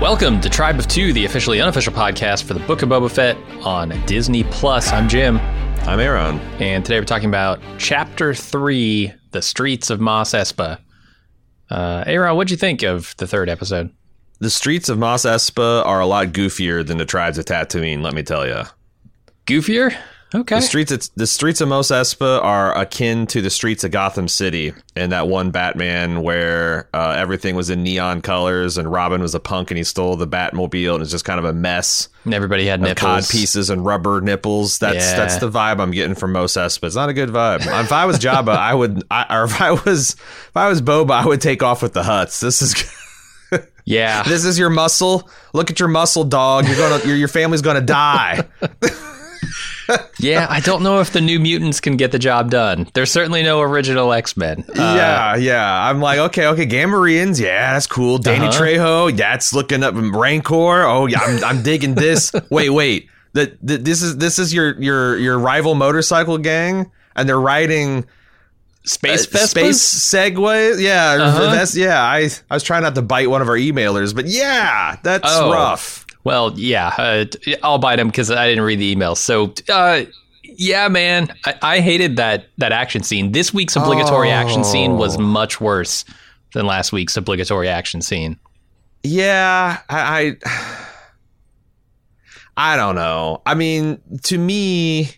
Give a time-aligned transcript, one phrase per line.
[0.00, 3.36] Welcome to Tribe of Two, the officially unofficial podcast for the Book of Boba Fett
[3.64, 4.92] on Disney Plus.
[4.92, 6.38] I'm Jim, I'm Aaron.
[6.60, 10.78] and today we're talking about Chapter Three: The Streets of Mos Espa.
[11.70, 13.90] Uh, Aaron, what'd you think of the third episode?
[14.38, 18.02] The streets of Mos Espa are a lot goofier than the tribes of Tatooine.
[18.02, 18.62] Let me tell you.
[19.48, 19.96] Goofier?
[20.34, 20.56] Okay.
[20.56, 24.28] The streets, of, the streets of Mos Espa are akin to the streets of Gotham
[24.28, 29.34] City in that one Batman where uh, everything was in neon colors and Robin was
[29.34, 32.10] a punk and he stole the Batmobile and it's just kind of a mess.
[32.26, 33.00] And everybody had nipples.
[33.00, 34.78] Cod pieces and rubber nipples.
[34.80, 35.16] That's Yeah.
[35.16, 36.84] that's the vibe I'm getting from Mos Espa.
[36.84, 37.60] It's not a good vibe.
[37.82, 39.02] if I was Jabba, I would.
[39.10, 42.02] I, or if I was if I was Boba, I would take off with the
[42.02, 42.40] Hutts.
[42.40, 42.74] This is.
[43.86, 44.22] Yeah.
[44.28, 45.30] This is your muscle.
[45.54, 46.66] Look at your muscle, dog.
[46.68, 48.46] You're gonna your, your family's gonna die.
[50.18, 50.46] yeah.
[50.48, 52.88] I don't know if the New Mutants can get the job done.
[52.94, 54.64] There's certainly no original X Men.
[54.74, 55.88] yeah, yeah.
[55.88, 58.18] I'm like, okay, okay, Gamorreans, yeah, that's cool.
[58.18, 58.60] Danny Uh-huh.
[58.62, 60.82] Trejo, that's looking up Rancor.
[60.84, 62.32] Oh yeah, I'm, I'm digging this.
[62.50, 63.08] wait, wait.
[63.34, 68.06] The, the, this is this is your your your rival motorcycle gang, and they're riding
[68.84, 69.48] Space uh, Vespas?
[69.48, 70.80] space Segway.
[70.80, 71.50] Yeah, Uh-huh.
[71.52, 72.02] that's yeah.
[72.02, 75.52] I I was trying not to bite one of our emailers, but yeah, that's Oh.
[75.52, 76.06] rough.
[76.28, 77.24] Well, yeah, uh,
[77.62, 79.14] I'll bite him because I didn't read the email.
[79.14, 80.02] So, uh,
[80.44, 83.32] yeah, man, I, I hated that that action scene.
[83.32, 85.20] This week's obligatory action scene was Oh.
[85.20, 86.04] much worse
[86.52, 88.38] than last week's obligatory action scene.
[89.02, 90.76] Yeah, I, I
[92.74, 93.40] I don't know.
[93.46, 95.08] I mean, to me,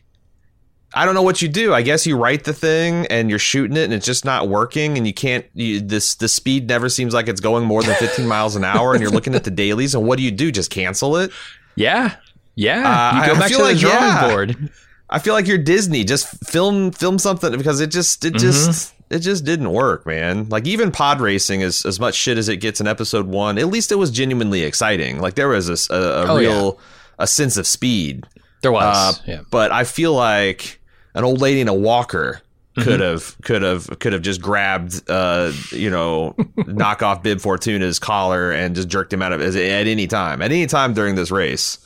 [0.92, 1.72] I don't know what you do.
[1.72, 4.96] I guess you write the thing and you're shooting it and it's just not working
[4.96, 8.26] and you can't you, this the speed never seems like it's going more than 15
[8.36, 10.50] miles an hour and you're looking at the dailies and what do you do?
[10.50, 11.30] Just cancel it?
[11.76, 12.16] Yeah,
[12.56, 14.28] yeah, Uh, you go I back feel to like, the drawing yeah.
[14.28, 14.70] board.
[15.08, 16.04] I feel like you're Disney.
[16.04, 20.48] Just film film something because it just it just it just didn't work, man.
[20.48, 23.58] Like even pod racing is as much shit as it gets in episode one.
[23.58, 25.20] At least it was genuinely exciting.
[25.20, 25.94] Like there was a
[26.28, 26.80] Oh, real
[27.18, 28.26] a sense of speed.
[28.62, 29.40] There was, Uh, yeah.
[29.50, 30.79] But I feel like
[31.14, 32.40] an old lady in a walker
[32.76, 32.88] Mm-hmm.
[32.88, 38.52] could have could have could have just grabbed uh you know knockoff Bib Fortuna's collar
[38.52, 41.78] and just jerked him out of at any time at any time during this race.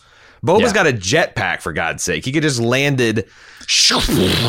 [0.45, 0.73] Boba's Yeah.
[0.75, 2.23] got a jetpack for God's sake.
[2.27, 3.27] He could just landed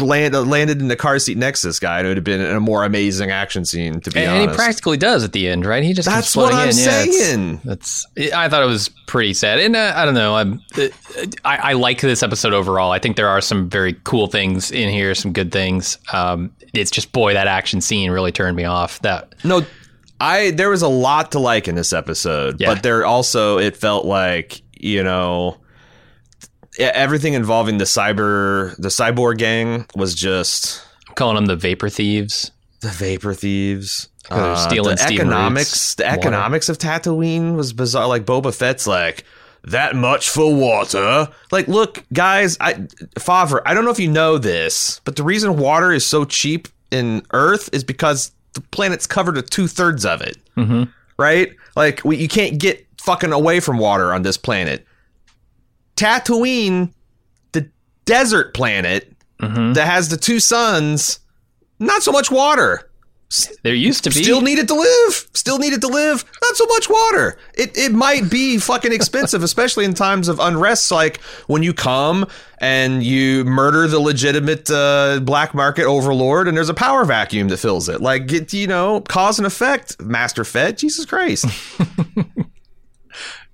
[0.02, 2.42] land, landed in the car seat next to this guy and it would have been
[2.42, 4.42] a more amazing action scene to be And honest.
[4.44, 5.84] And he practically does at the end, right?
[5.84, 6.76] He just That's what I'm in.
[6.78, 7.62] Yeah, saying.
[7.64, 8.06] That's.
[8.34, 10.36] I thought it was pretty sad, and uh, I don't know.
[10.36, 10.62] I'm.
[10.78, 10.88] Uh,
[11.44, 12.92] I, I like this episode overall.
[12.92, 15.98] I think there are some very cool things in here, some good things.
[16.14, 19.00] Um, it's just boy, that action scene really turned me off.
[19.02, 19.66] That No,
[20.20, 22.74] I there was a lot to like in this episode, Yeah.
[22.74, 25.58] but there also it felt like you know
[26.80, 32.52] everything involving the cyber the cyborg gang was just I'm calling them the vapor thieves.
[32.82, 34.10] the vapor thieves.
[34.30, 36.20] They're stealing the economics, Root's the water.
[36.20, 38.08] economics of Tatooine was bizarre.
[38.08, 39.24] Like Boba Fett's like
[39.66, 41.28] that much for water.
[41.52, 42.74] Like, look, guys, I
[43.20, 46.68] Favreau, I don't know if you know this, but the reason water is so cheap
[46.92, 50.38] in Earth is because the planet's covered with two thirds of it.
[50.58, 50.84] Mm-hmm.
[51.18, 51.54] Right?
[51.76, 54.86] Like, we, you can't get fucking away from water on this planet.
[55.96, 56.92] Tatooine,
[57.52, 57.70] the
[58.06, 59.12] desert planet
[59.42, 59.74] Mm-hmm.
[59.74, 61.20] that has the two suns,
[61.78, 62.90] not so much water.
[63.64, 65.28] There used to be Still needed to live.
[65.34, 66.24] Still needed to live.
[66.42, 67.38] Not so much water.
[67.54, 72.28] It it might be fucking expensive, especially in times of unrest, like when you come
[72.60, 77.58] and you murder the legitimate uh, black market overlord, and there's a power vacuum that
[77.58, 78.00] fills it.
[78.00, 80.02] Like get you know, cause and effect.
[80.02, 80.78] Master Fett.
[80.78, 81.46] Jesus Christ.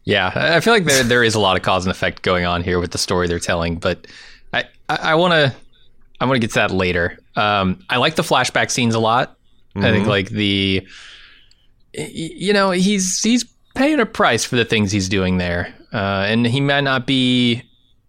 [0.03, 2.63] Yeah, I feel like there there is a lot of cause and effect going on
[2.63, 4.07] here with the story they're telling, but
[4.51, 5.53] I I want to
[6.19, 7.19] I want to get to that later.
[7.35, 9.37] Um, I like the flashback scenes a lot.
[9.75, 10.85] I think like the
[11.93, 13.45] you know he's he's
[13.75, 17.63] paying a price for the things he's doing there, uh, and he might not be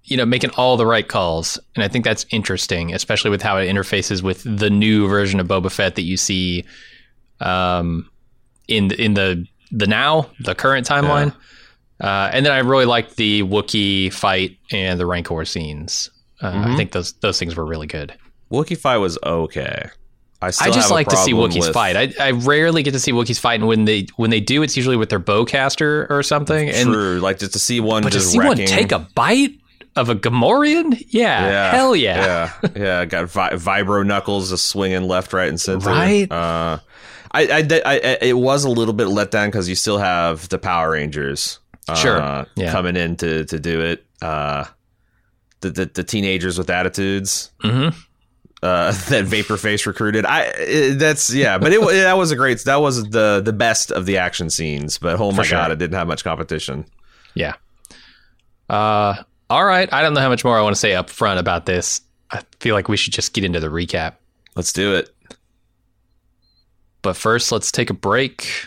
[0.05, 3.59] you know making all the right calls, and I think that's interesting, especially with how
[3.59, 6.65] it interfaces with the new version of Boba Fett that you see
[7.41, 8.11] um,
[8.67, 11.35] in in the the now the current timeline.
[12.01, 16.11] Uh, and then I really liked the Wookiee fight and the Rancor scenes.
[16.43, 16.77] Uh, I Mhm.
[16.77, 18.13] think those those things were really good.
[18.51, 19.89] Wookiee fight was okay.
[20.41, 21.97] I still I just like to see Wookiees with- fight.
[21.97, 24.77] I, I rarely get to see Wookiees fight, and when they when they do, it's
[24.77, 26.69] usually with their bowcaster or something.
[26.69, 29.53] And True, like just to see one but to just see one take a bite
[29.95, 32.51] of a Gamorrean, yeah, yeah, hell yeah.
[32.65, 33.05] yeah, yeah.
[33.05, 35.89] Got vi- vibro knuckles just swinging left, right, and center.
[35.91, 36.31] Right.
[36.33, 36.79] Uh,
[37.35, 40.49] I, I, I, I, it was a little bit let down because you still have
[40.49, 41.61] the Power Rangers.
[41.89, 42.71] Uh, Sure, yeah.
[42.71, 44.07] coming in to to do it.
[44.21, 44.65] Uh,
[45.61, 47.51] the, the the teenagers with attitudes.
[47.61, 47.89] hmm
[48.63, 50.25] uh, that Vaporface recruited.
[50.25, 52.63] I it, that's yeah, but it that was a great.
[52.65, 54.99] That was the the best of the action scenes.
[54.99, 55.59] But oh my sure.
[55.59, 56.87] god, it didn't have much competition.
[57.35, 57.55] Yeah.
[58.69, 59.93] Uh, all right.
[59.93, 62.01] I don't know how much more I want to say up front about this.
[62.31, 64.15] I feel like we should just get into the recap.
[64.55, 65.11] Let's do it.
[67.03, 68.67] But first, let's take a break.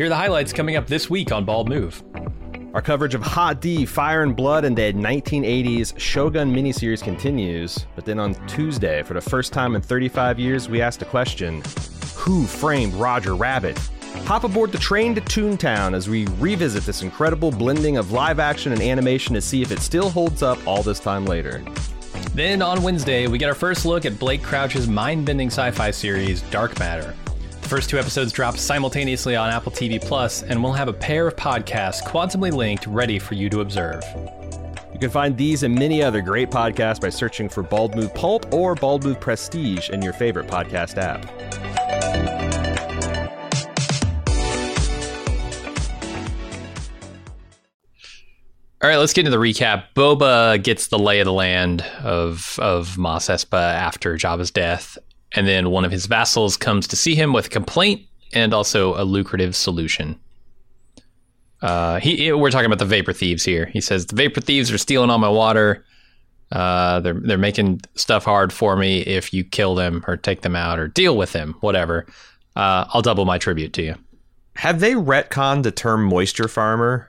[0.00, 2.02] Here are the highlights coming up this week on Bald Move.
[2.72, 7.84] Our coverage of Hot D, Fire and Blood, and the 1980s Shogun miniseries continues.
[7.94, 11.62] But then on Tuesday, for the first time in 35 years, we asked a question
[12.16, 13.76] Who framed Roger Rabbit?
[14.24, 18.72] Hop aboard the train to Toontown as we revisit this incredible blending of live action
[18.72, 21.62] and animation to see if it still holds up all this time later.
[22.32, 25.90] Then on Wednesday, we get our first look at Blake Crouch's mind bending sci fi
[25.90, 27.14] series, Dark Matter.
[27.70, 31.36] First two episodes drop simultaneously on Apple TV Plus, and we'll have a pair of
[31.36, 34.02] podcasts quantumly linked ready for you to observe.
[34.92, 38.52] You can find these and many other great podcasts by searching for Bald Move Pulp
[38.52, 41.24] or Bald Move Prestige in your favorite podcast app.
[48.82, 49.84] All right, let's get into the recap.
[49.94, 54.98] Boba gets the lay of the land of of Mos Espa after Jabba's death,
[55.34, 59.00] and then one of his vassals comes to see him with a complaint and also
[59.00, 60.18] a lucrative solution.
[61.62, 63.66] Uh, he, we're talking about the vapor thieves here.
[63.66, 65.84] He says the vapor thieves are stealing all my water.
[66.50, 69.00] Uh, they're they're making stuff hard for me.
[69.02, 72.06] If you kill them or take them out or deal with them, whatever,
[72.56, 73.94] uh, I'll double my tribute to you.
[74.56, 77.08] Have they retconned the term moisture farmer?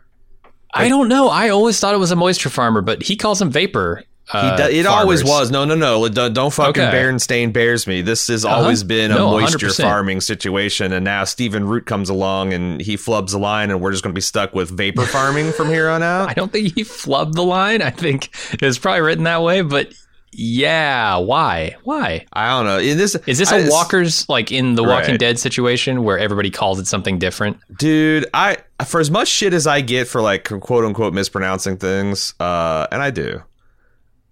[0.74, 1.28] I don't know.
[1.28, 4.04] I always thought it was a moisture farmer, but he calls them vapor.
[4.32, 5.52] He Uh, do- it always was.
[5.52, 6.08] No, no, no.
[6.08, 6.98] Don't, fucking Okay.
[6.98, 8.02] Berenstain bears me.
[8.02, 8.56] This has Uh-huh.
[8.56, 9.84] always been a No, moisture 100%.
[9.84, 10.94] farming situation.
[10.94, 14.14] And now Stephen Root comes along and he flubs the line, and we're just going
[14.14, 16.30] to be stuck with vapor farming from here on out.
[16.30, 17.82] I don't think he flubbed the line.
[17.82, 19.90] I think it was probably written that way, but
[20.34, 21.76] yeah, why?
[21.84, 22.26] Why?
[22.32, 22.78] I don't know.
[22.80, 25.20] In this Is this I- a Walker's like in the Walking Right.
[25.20, 27.58] Dead situation where everybody calls it something different?
[27.78, 28.28] dude?
[28.34, 32.88] I for as much shit as I get for like quote unquote mispronouncing things, uh,
[32.94, 33.42] and I do.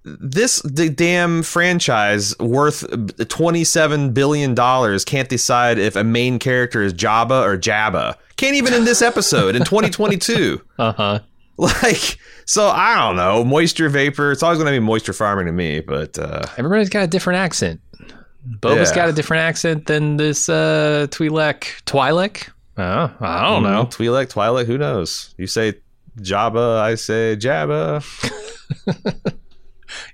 [0.04, 2.86] This the damn franchise worth
[3.28, 8.16] twenty seven billion dollars can't decide if a main character is Jabba or Jabba.
[8.38, 10.62] Can't even in this episode in 2022.
[10.80, 11.20] Uh huh.
[11.58, 13.44] Like, so I don't know.
[13.44, 14.32] Moisture vapor.
[14.32, 17.38] It's always going to be moisture farming to me, but uh, Everybody's got a different
[17.40, 17.82] accent.
[18.62, 18.96] Boba's Yeah.
[18.96, 21.84] got a different accent than this uh, Twi'lek.
[21.84, 22.48] Twi'lek?
[22.78, 23.84] Oh, I don't know.
[23.88, 24.68] Twi'lek, Twi'lek.
[24.68, 25.36] Who knows?
[25.38, 25.74] You say
[26.22, 28.06] Jabba, I say Jabba.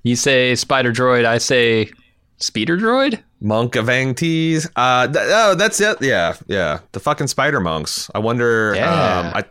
[0.05, 1.89] You say spider droid, I say
[2.38, 3.24] speeder droid?
[3.41, 4.69] Monk of Tees.
[4.75, 5.97] Uh, th- oh, that's it.
[6.00, 6.81] Yeah, yeah.
[6.91, 8.07] The fucking spider monks.
[8.13, 8.75] I wonder.
[8.75, 9.19] Yeah.
[9.19, 9.45] Um, I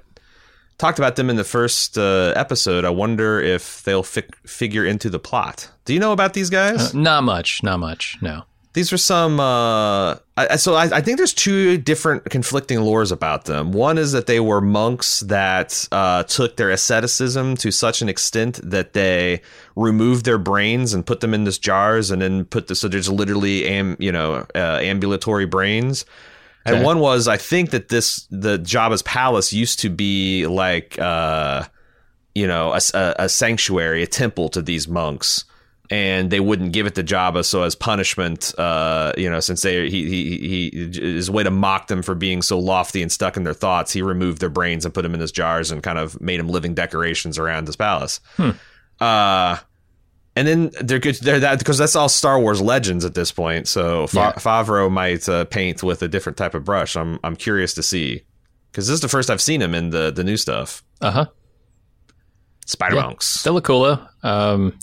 [0.78, 2.84] talked about them in the first uh, episode.
[2.84, 5.68] I wonder if they'll fi- figure into the plot.
[5.86, 6.94] Do you know about these guys?
[6.94, 7.60] Not much.
[7.64, 8.16] Not much.
[8.22, 8.44] No.
[8.74, 9.40] These are some.
[9.40, 13.70] Uh, I, so I, I think there's two different conflicting lores about them.
[13.70, 18.58] One is that they were monks that uh, took their asceticism to such an extent
[18.68, 19.42] that they
[19.76, 23.08] removed their brains and put them in this jars, and then put the so there's
[23.08, 26.04] literally am you know uh, ambulatory brains.
[26.66, 31.64] And one was I think that this the Jabba's palace used to be like uh,
[32.34, 35.44] you know a, a, a sanctuary, a temple to these monks
[35.90, 37.44] and they wouldn't give it to Jabba.
[37.44, 41.88] So as punishment, uh, you know, since they he he he his way to mock
[41.88, 44.94] them for being so lofty and stuck in their thoughts, he removed their brains and
[44.94, 48.20] put them in his jars and kind of made them living decorations around his palace.
[49.00, 49.56] Uh,
[50.36, 51.16] and then they're good.
[51.16, 53.68] They're that because that's all Star Wars legends at this point.
[53.68, 54.32] So Fa- Yeah.
[54.32, 56.96] Favreau might uh, paint with a different type of brush.
[56.96, 58.22] I'm I'm curious to see
[58.72, 60.82] because this is the first I've seen him in the the new stuff.
[61.00, 61.26] Uh huh.
[62.66, 63.02] Spider Yeah.
[63.02, 63.26] monks.
[63.26, 64.28] Still a cool though.
[64.28, 64.78] Um,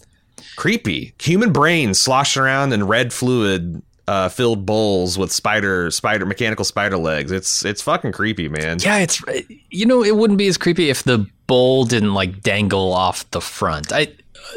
[0.56, 6.66] creepy human brains sloshing around in red fluid uh, filled bowls with spider spider mechanical
[6.66, 9.22] spider legs it's it's fucking creepy man yeah, it's
[9.70, 13.42] you know it wouldn't be as creepy if the bowl didn't like dangle off the
[13.42, 13.92] front.
[13.94, 14.08] I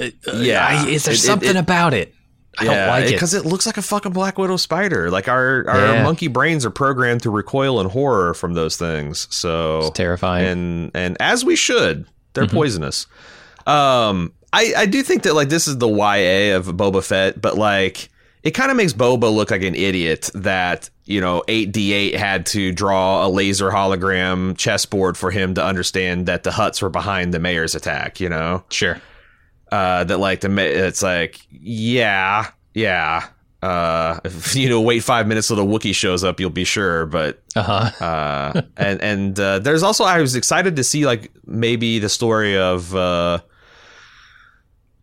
[0.00, 0.66] uh, Yeah.
[0.66, 2.14] I, is there It- it- something it- about it?
[2.58, 3.12] I don't like it.
[3.12, 6.02] because it looks like a fucking black widow spider like our our Yeah.
[6.04, 10.46] monkey brains are programmed to recoil in horror from those things so It's terrifying.
[10.46, 12.56] and and as we should they're Mm-hmm.
[12.56, 13.06] poisonous
[13.66, 17.56] um i i do think that like this is the ya of boba fett but
[17.58, 18.08] like
[18.42, 22.72] it kind of makes boba look like an idiot that you know 8d8 had to
[22.72, 27.38] draw a laser hologram chessboard for him to understand that the Hutts were behind the
[27.38, 29.00] mayor's attack you know sure.
[29.72, 33.26] uh that like the ma- it's like yeah yeah
[33.62, 37.06] uh if you know wait five minutes till the Wookiee shows up you'll be sure
[37.06, 38.04] but Uh huh.
[38.04, 42.56] uh, and and uh, there's also I was excited to see like maybe the story
[42.58, 43.38] of uh,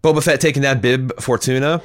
[0.03, 1.81] Boba Fett taking that Bib Fortuna,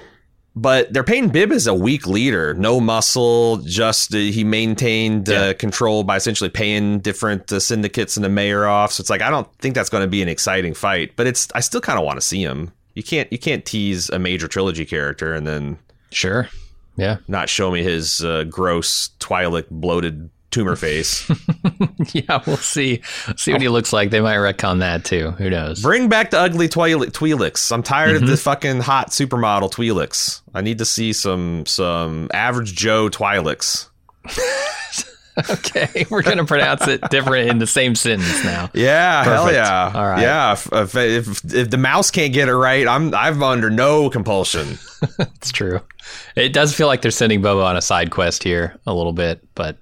[0.54, 5.52] but they're painting Bib as a weak leader, no muscle, just uh, he maintained uh,
[5.54, 8.92] control by essentially paying different uh, syndicates and the mayor off.
[8.92, 11.49] So it's like I don't think that's going to be an exciting fight, but it's
[11.54, 12.73] I still kind of want to see him.
[12.94, 15.78] You can't you can't tease a major trilogy character and then
[16.11, 16.49] Sure.
[16.96, 17.18] Yeah.
[17.28, 21.31] not show me his uh, gross Twi'lek bloated tumor face.
[22.12, 22.43] yeah.
[22.47, 23.03] We'll see.
[23.37, 24.11] See what he looks like.
[24.11, 25.33] They might retcon that too.
[25.33, 25.83] Who knows?
[25.83, 27.12] Bring back the ugly Twi'lek.
[27.12, 27.71] Twi'leks.
[27.73, 28.25] I'm tired Mm-hmm.
[28.25, 30.41] of the fucking hot supermodel Twi'leks.
[30.55, 33.88] I need to see some some average Joe Twi'leks.
[35.50, 38.71] okay, we're gonna pronounce it different in the same sentence now.
[38.73, 39.93] Yeah, hell yeah.
[39.95, 40.23] All right.
[40.23, 44.09] Yeah, if, if, if, if the mouse can't get it right, I'm I'm under no
[44.11, 44.79] compulsion.
[45.19, 45.81] It's true.
[46.35, 49.47] It does feel like they're sending Bobo on a side quest here a little bit,
[49.55, 49.76] but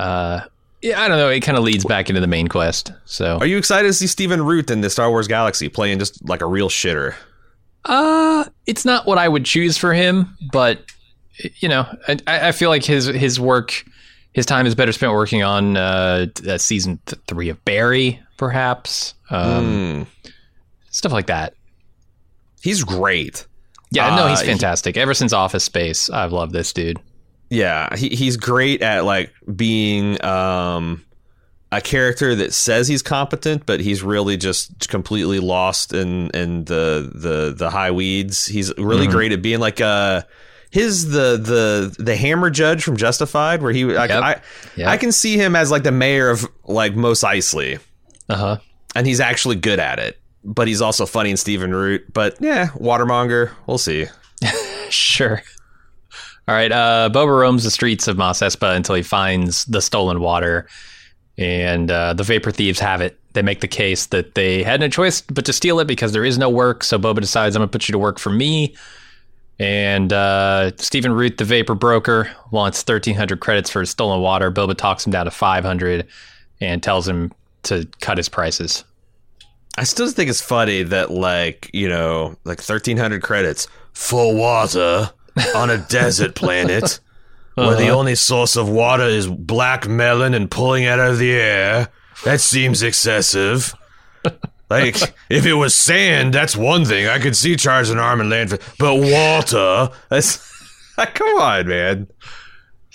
[0.00, 0.40] uh,
[0.82, 1.28] yeah, I don't know.
[1.28, 2.92] It kind of leads back into the main quest.
[3.04, 6.26] So Are you excited to see Stephen Root in the Star Wars Galaxy playing just
[6.28, 7.14] like a real shitter?
[7.84, 10.82] Uh, it's not what I would choose for him, but
[11.58, 13.84] you know, I, I feel like his his work,
[14.32, 19.14] his time is better spent working on uh, uh, season th- three of Barry, perhaps,
[19.30, 20.30] um, Hmm.
[20.90, 21.54] stuff like that.
[22.62, 23.46] He's great.
[23.90, 24.96] Yeah, no, he's Uh, he- fantastic.
[24.96, 26.98] Ever since Office Space, I've loved this dude.
[27.50, 31.04] Yeah, he, he's great at like being um,
[31.72, 37.10] a character that says he's competent, but he's really just completely lost in in the
[37.14, 38.46] the the high weeds.
[38.46, 39.10] He's really Mhm.
[39.10, 40.22] great at being like uh
[40.70, 44.22] his the the the hammer judge from Justified, where he I, Yep.
[44.22, 44.40] I,
[44.76, 44.88] Yep.
[44.88, 47.80] I can see him as like the mayor of like Mos Eisley,
[48.28, 48.56] Uh huh.
[48.94, 50.20] and he's actually good at it.
[50.44, 52.12] But he's also funny in Stephen Root.
[52.12, 54.06] But yeah, Watermonger, we'll see.
[54.90, 55.42] Sure.
[56.50, 56.72] All right.
[56.72, 60.66] Uh, Boba roams the streets of Mos Espa until he finds the stolen water,
[61.38, 63.16] and uh, the Vapor Thieves have it.
[63.34, 66.24] They make the case that they had no choice but to steal it because there
[66.24, 66.82] is no work.
[66.82, 68.74] So Boba decides, I'm going to put you to work for me.
[69.60, 74.50] And uh, Stephen Root, the Vapor Broker, wants 1,300 credits for his stolen water.
[74.50, 76.04] Boba talks him down to 500
[76.60, 77.30] and tells him
[77.62, 78.82] to cut his prices.
[79.78, 85.10] I still think it's funny that like you know like 1300 credits for water
[85.54, 87.00] on a desert planet
[87.54, 87.98] where the uh-huh.
[87.98, 91.88] only source of water is black melon and pulling out of the air.
[92.24, 93.74] That seems excessive.
[94.70, 94.96] Like
[95.28, 97.08] if it was sand, that's one thing.
[97.08, 99.92] I could see charging an arm and land, for, but water.
[100.08, 100.48] That's
[101.14, 102.06] come on, man.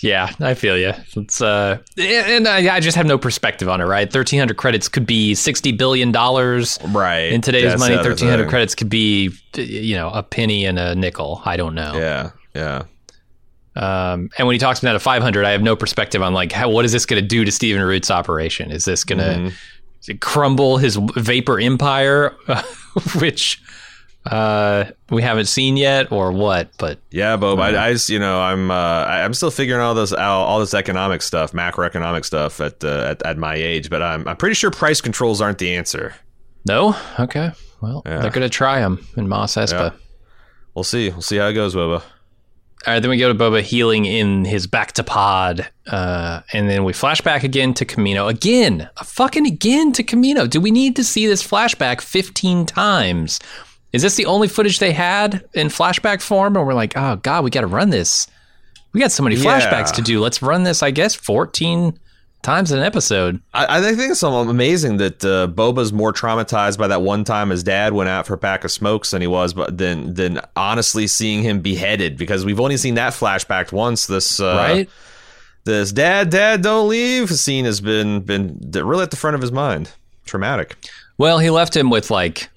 [0.05, 0.93] Yeah, I feel you.
[1.15, 3.85] It's uh, and I, I just have no perspective on it.
[3.85, 6.77] Right, thirteen hundred credits could be sixty billion dollars.
[6.89, 7.31] Right.
[7.33, 10.93] In today's That's money, thirteen hundred credits could be, you know, a penny and a
[10.93, 11.41] nickel.
[11.43, 11.93] I don't know.
[11.95, 12.83] Yeah, yeah.
[13.75, 16.69] Um, and when he talks about a 500, I have no perspective on like how
[16.69, 18.71] what is this going to do to Stephen Root's operation?
[18.71, 19.51] Is this going to
[20.05, 20.17] Mm-hmm.
[20.19, 22.35] crumble his vapor empire,
[23.19, 23.59] which
[24.25, 26.70] uh, we haven't seen yet, or what?
[26.77, 27.60] But Yeah, Bob.
[27.60, 30.74] I, I just, you know, I'm, uh, I'm still figuring all this out, all this
[30.74, 33.89] economic stuff, macroeconomic stuff at, uh, at, at my age.
[33.89, 36.15] But I'm, I'm pretty sure price controls aren't the answer.
[36.65, 37.51] no, okay.
[37.82, 38.20] Well, Yeah.
[38.22, 39.72] they're going to try them in Mos Espa.
[39.72, 39.89] Yeah.
[40.74, 41.10] We'll see.
[41.10, 42.01] We'll see how it goes, Boba.
[42.88, 46.84] All right, then we go to Boba healing in his bacta pod, uh, and then
[46.84, 48.29] we flash back again to Kamino.
[48.29, 50.48] Again, a fucking again to Kamino.
[50.48, 53.39] Do we need to see this flashback 15 times?
[53.94, 56.56] Is this the only footage they had in flashback form?
[56.58, 58.27] And we're like, oh, God, we got to run this.
[58.94, 59.94] We got so many flashbacks Yeah.
[59.94, 60.20] to do.
[60.20, 61.98] Let's run this, I guess, 14
[62.42, 63.42] times an episode.
[63.54, 67.63] I, I think it's amazing that uh, Boba's more traumatized by that one time his
[67.63, 71.08] dad went out for a pack of smokes than he was, but than than honestly
[71.08, 74.06] seeing him beheaded because we've only seen that flashback once.
[74.08, 74.89] This uh, right?
[75.63, 79.51] This dad, dad, don't leave scene has been been really at the front of his
[79.51, 79.92] mind.
[80.25, 80.75] Traumatic.
[81.18, 82.50] Well, he left him with like,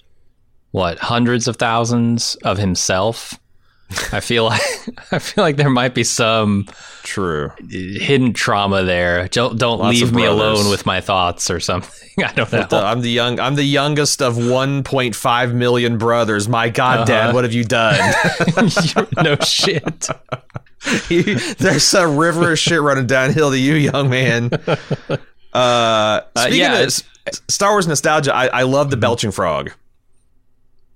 [0.71, 3.39] what, hundreds of thousands of himself.
[4.11, 4.61] I feel like
[5.11, 6.67] I feel like there might be some
[7.03, 7.51] True.
[7.69, 9.27] hidden trauma there.
[9.29, 12.23] Don't don't Lots leave me alone with my thoughts or something.
[12.23, 12.67] I don't uh, know.
[12.67, 13.39] The- I'm the young.
[13.39, 16.47] I'm the youngest of 1.5 million brothers.
[16.47, 17.33] My God, Dad, uh-huh.
[17.33, 17.97] what have you done?
[19.23, 20.07] no shit.
[21.57, 24.49] There's a river of shit running downhill to you, young man.
[25.51, 26.91] Uh, uh, speaking yeah, of
[27.47, 29.01] Star Wars nostalgia, I, I love the mm-hmm.
[29.01, 29.71] belching frog.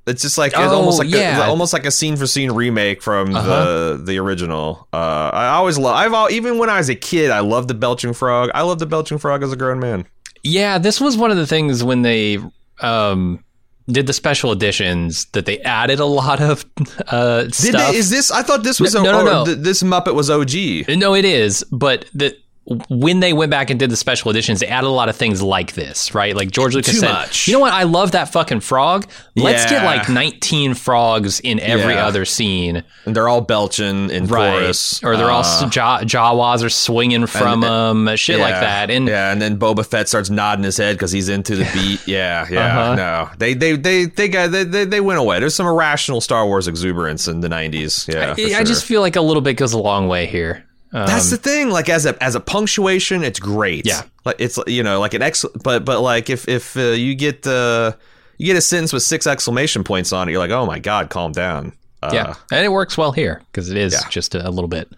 [0.05, 1.45] It's just like it's Oh, almost like yeah.
[1.45, 3.47] a, almost like a scene for scene remake from Uh-huh.
[3.93, 4.87] the the original.
[4.91, 5.95] Uh, I always love.
[5.95, 8.49] I've all, even when I was a kid, I loved the belching frog.
[8.53, 10.05] I love the belching frog as a grown man.
[10.43, 12.37] Yeah, this was one of the things when they
[12.81, 13.43] um,
[13.89, 16.65] did the special editions that they added a lot of
[17.07, 17.91] uh, Did stuff.
[17.91, 18.29] they, is this?
[18.29, 19.45] I thought this was No, a, no, no, no.
[19.45, 20.97] th- this Muppet was OG.
[20.97, 24.67] No, it is, but the when they went back and did the special editions, they
[24.67, 26.33] added a lot of things like this, right?
[26.33, 27.45] Like George Lucas Too said, much.
[27.47, 27.73] "You know what?
[27.73, 29.05] I love that fucking frog.
[29.35, 32.07] Let's get like 19 frogs in every Yeah.
[32.07, 34.61] other scene, And they're all belching in right?
[34.61, 38.89] chorus, Or they're all Uh, jaw- Jawas are swinging from and- them, shit like that."
[38.89, 41.99] And yeah, and then Boba Fett starts nodding his head because he's into the beat.
[42.07, 42.59] Yeah, yeah.
[42.81, 42.95] Uh-huh.
[42.95, 45.39] No, they they they they got they, they they went away.
[45.41, 48.07] There's some irrational Star Wars exuberance in the '90s.
[48.07, 48.63] Yeah, I, I sure.
[48.63, 50.63] just feel like a little bit goes a long way here.
[50.93, 51.69] Um, That's the thing.
[51.69, 53.85] Like as a as a punctuation, it's great.
[53.85, 54.03] Yeah.
[54.25, 55.43] like it's you know like an ex.
[55.63, 57.93] But but like if if uh, you get uh,
[58.37, 61.09] you get a sentence with six exclamation points on it, you're like, oh my god,
[61.09, 61.73] calm down.
[62.03, 64.07] Uh, yeah, and it works well here because it is yeah.
[64.09, 64.91] just a, a little bit.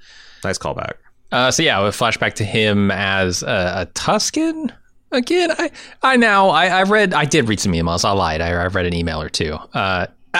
[0.44, 0.96] nice callback.
[1.32, 4.72] Uh, so yeah, we flashback to him as a, a Tusken
[5.12, 5.52] again.
[5.52, 8.04] I I now I, I read I did read some emails.
[8.04, 8.42] I lied.
[8.42, 9.58] I, I read an email or two.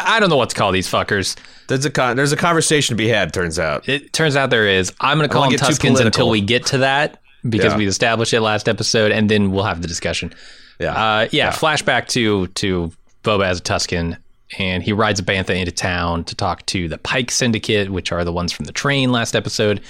[0.06, 1.36] I, don't know what to call these fuckers.
[1.68, 3.34] There's a con- there's a conversation to be had.
[3.34, 3.88] Turns out.
[3.88, 4.92] It turns out there is.
[5.00, 7.78] I'm going to call them Tuskens until we get to that because Yeah.
[7.78, 10.34] we established it last episode, and then we'll have the discussion.
[10.80, 10.94] Yeah.
[10.94, 12.92] Uh, yeah, flashback to to
[13.24, 14.18] Boba as a Tusken,
[14.60, 18.24] and he rides a bantha into town to talk to the Pike Syndicate, which are
[18.24, 19.82] the ones from the train last episode.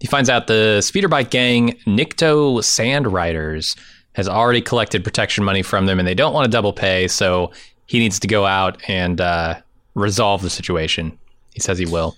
[0.00, 3.74] He finds out the speeder bike gang, Nikto Sand Riders,
[4.14, 7.52] has already collected protection money from them, and they don't want to double pay, so
[7.86, 9.60] he needs to go out and uh,
[9.94, 11.18] resolve the situation.
[11.52, 12.16] He says he will.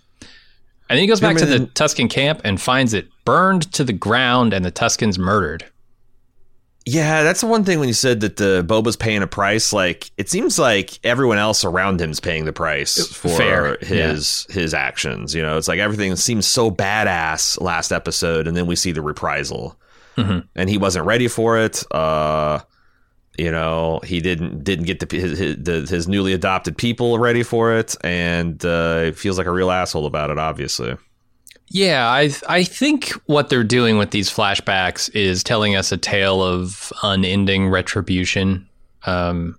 [0.89, 3.93] And then he goes back to the Tusken camp and finds it burned to the
[3.93, 5.65] ground and the Tuskens murdered.
[6.89, 9.73] Yeah, that's the one thing when you said that the Boba's paying a price.
[9.73, 14.73] Like it seems like everyone else around him's paying the price for Fair, his his
[14.73, 15.35] actions.
[15.35, 19.03] You know, it's like everything seems so badass last episode, and then we see the
[19.03, 19.77] reprisal,
[20.17, 20.47] Mhm.
[20.55, 21.83] and he wasn't ready for it.
[21.91, 22.61] Uh,
[23.39, 27.73] you know, he didn't didn't get the his, his, his newly adopted people ready for
[27.75, 30.39] it, and uh, feels like a real asshole about it.
[30.39, 30.97] Obviously,
[31.69, 36.43] Yeah, I I think what they're doing with these flashbacks is telling us a tale
[36.43, 38.69] of unending retribution.
[39.05, 39.59] Um,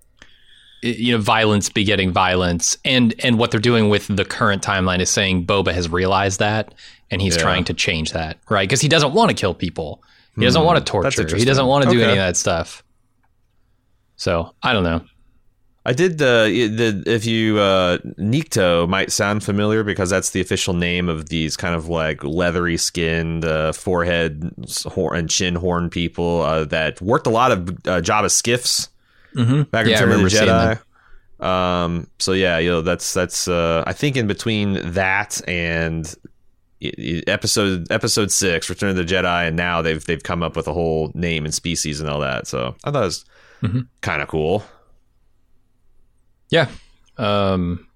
[0.83, 5.09] you know, violence begetting violence, and and what they're doing with the current timeline is
[5.09, 6.73] saying Boba has realized that,
[7.09, 7.41] and he's Yeah.
[7.41, 8.67] trying to change that, right?
[8.69, 10.03] Because he doesn't want to kill people,
[10.35, 12.03] he doesn't want to torture, he doesn't want to do Okay.
[12.09, 12.83] any of that stuff.
[14.17, 15.01] So I don't know.
[15.85, 16.67] I did the
[17.05, 21.55] the if you uh Nikto might sound familiar because that's the official name of these
[21.55, 24.51] kind of like leathery skinned uh, forehead
[25.13, 28.89] and chin horn people uh, that worked a lot of uh, Jabba skiffs
[29.35, 29.63] Mm-hmm.
[29.69, 30.79] back in Yeah, I Return of the.
[31.39, 31.45] Jedi.
[31.45, 36.11] Um, so yeah, you know that's that's uh, I think in between that and
[37.27, 40.73] episode episode six, Return of the Jedi, and now they've they've come up with a
[40.73, 42.47] whole name and species and all that.
[42.47, 43.25] So I thought it was
[43.61, 43.87] Mhm.
[44.01, 44.63] kind of cool.
[46.49, 46.69] Yeah.
[47.17, 47.87] Um,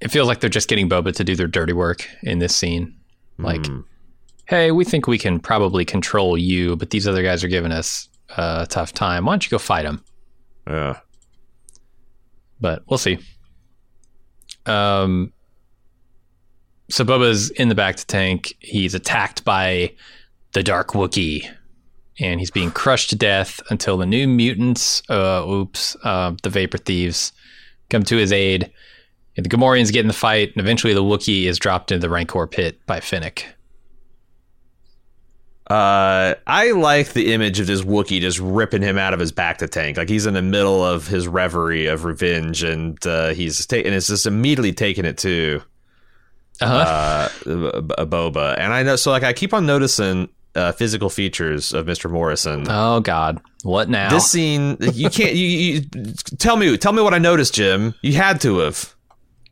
[0.00, 2.96] it feels like they're just getting Boba to do their dirty work in this scene.
[3.38, 3.84] Like, Mm.
[4.46, 8.08] hey, we think we can probably control you, but these other guys are giving us
[8.36, 9.26] a tough time.
[9.26, 10.02] Why don't you go fight them?
[10.66, 11.00] yeah,
[12.60, 13.18] But we'll see.
[14.66, 15.32] Um,
[16.88, 18.54] so Boba's in the bacta tank.
[18.60, 19.92] He's attacked by
[20.52, 21.50] the Dark Wookiee,
[22.22, 26.78] and he's being crushed to death until the new mutants, uh, oops, uh, the Vapor
[26.78, 27.32] Thieves,
[27.90, 28.70] come to his aid.
[29.36, 32.10] And the Gamorreans get in the fight, and eventually the Wookiee is dropped into the
[32.10, 33.46] Rancor pit by Fennec.
[35.70, 39.70] Uh, I like the image of this Wookiee just ripping him out of his bacta
[39.70, 39.96] tank.
[39.96, 44.08] Like he's in the middle of his reverie of revenge, and uh, he's taking it's
[44.08, 45.62] just immediately taking it to
[46.60, 46.74] Uh-huh.
[47.46, 48.58] uh, Boba.
[48.58, 52.10] And I know, so like I keep on noticing uh, physical features of Mr.
[52.10, 52.66] Morrison.
[52.68, 54.10] oh God, what now?
[54.10, 55.34] This scene, you can't.
[55.34, 55.80] You, you
[56.38, 57.94] tell me, tell me what I noticed, Jim.
[58.02, 58.94] You had to have.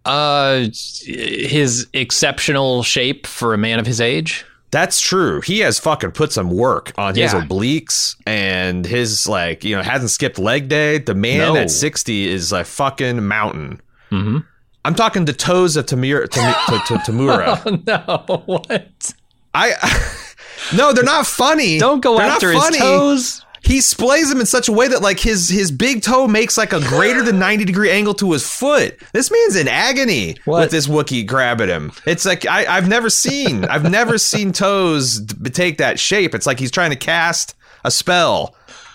[0.05, 0.67] uh,
[1.05, 4.45] his exceptional shape for a man of his age.
[4.71, 5.41] That's true.
[5.41, 7.41] He has fucking put some work on his Yeah.
[7.41, 10.99] obliques and his like, you know, hasn't skipped leg day.
[10.99, 11.57] The man No.
[11.57, 13.81] at 60 is a fucking mountain.
[14.13, 14.39] Mm-hmm.
[14.85, 17.61] I'm talking the toes of Tamir, Tam, to, to, Temuera.
[17.67, 18.43] Oh no!
[18.47, 19.13] What?
[19.53, 19.73] I
[20.75, 21.79] No, they're not funny.
[21.79, 22.79] Don't go They're not after his funny.
[22.79, 23.45] toes.
[23.63, 26.73] He splays them in such a way that like his his big toe makes like
[26.73, 28.99] a greater than 90 degree angle to his foot.
[29.13, 30.61] This man's in agony What?
[30.63, 31.93] with this Wookiee grabbing him.
[32.07, 35.21] It's like I, I've never seen I've never seen toes
[35.53, 36.35] take that shape.
[36.35, 38.55] It's like he's trying to cast a spell.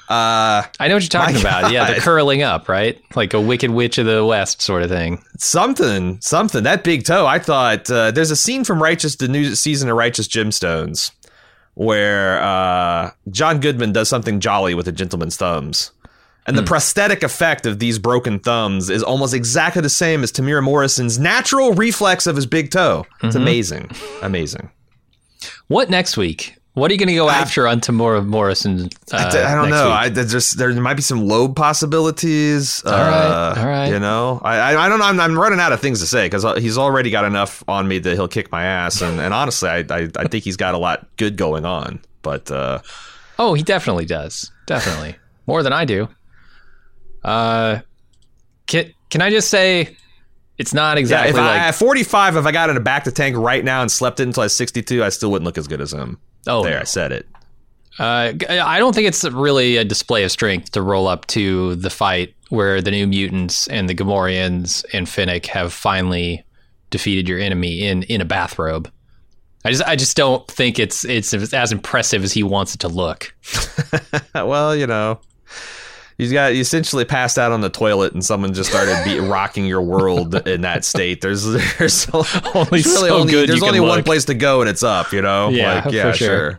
[0.10, 1.72] Uh, I know what you're talking about.
[1.72, 2.02] Yeah, the God.
[2.02, 3.00] curling up, right?
[3.16, 5.24] Like a Wicked Witch of the West sort of thing.
[5.40, 6.64] something, something.
[6.64, 7.26] That big toe.
[7.26, 11.10] I thought uh, there's a scene from Righteous, the new season of Righteous Gemstones,
[11.76, 15.92] where uh, John Goodman does something jolly with a gentleman's thumbs.
[16.48, 20.62] And the prosthetic effect of these broken thumbs is almost exactly the same as Temuera
[20.64, 23.06] Morrison's natural reflex of his big toe.
[23.24, 23.90] It's amazing.
[24.22, 24.70] Amazing.
[25.68, 26.56] What next week?
[26.76, 28.90] What are you going to go after on Temuera Morrison?
[29.10, 29.90] Uh, I, I don't know.
[29.90, 32.84] I just there might be some lobe possibilities.
[32.86, 33.88] All right, all right.
[33.88, 35.06] You know, I I, I don't know.
[35.06, 38.00] I'm, I'm running out of things to say because he's already got enough on me
[38.00, 39.02] that he'll kick my ass.
[39.02, 42.02] And, and honestly, I, I I think he's got a lot good going on.
[42.22, 42.82] But uh,
[43.40, 44.52] oh, he definitely does.
[44.66, 45.16] Definitely
[45.48, 46.10] more than I do.
[47.24, 47.80] Uh,
[48.68, 49.96] can can I just say
[50.58, 53.38] it's not yeah, exactly if I at 45, if I got in a bacta tank
[53.38, 55.80] right now and slept it until I was 62, I still wouldn't look as good
[55.80, 56.20] as him.
[56.48, 56.82] Oh there, no.
[56.82, 57.28] I said it.
[57.98, 61.76] Uh, g- I don't think it's really a display of strength to roll up to
[61.76, 66.44] the fight where the new mutants and the Gamorreans and Fennec have finally
[66.90, 68.92] defeated your enemy in in a bathrobe.
[69.64, 72.88] I just I just don't think it's it's as impressive as he wants it to
[72.88, 73.34] look.
[74.36, 75.20] well, you know,
[76.18, 79.66] you got you essentially passed out on the toilet and someone just started be, rocking
[79.66, 81.22] your world in that state.
[81.22, 82.26] There's there's Only
[82.84, 84.06] really only, There's only one look.
[84.06, 85.12] place to go, and it's up.
[85.12, 86.52] You know, Yeah, like, yeah, for sure.
[86.52, 86.58] Uh,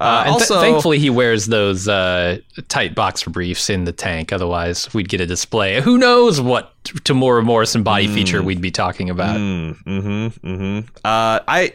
[0.00, 4.32] Uh, and th- also, thankfully, he wears those uh, tight boxer briefs in the tank.
[4.32, 5.80] Otherwise, we'd get a display.
[5.80, 9.36] Who knows what Temuera Morrison body feature we'd be talking about?
[9.36, 10.86] mm, mm-hmm, mm-hmm.
[11.04, 11.72] Uh, I.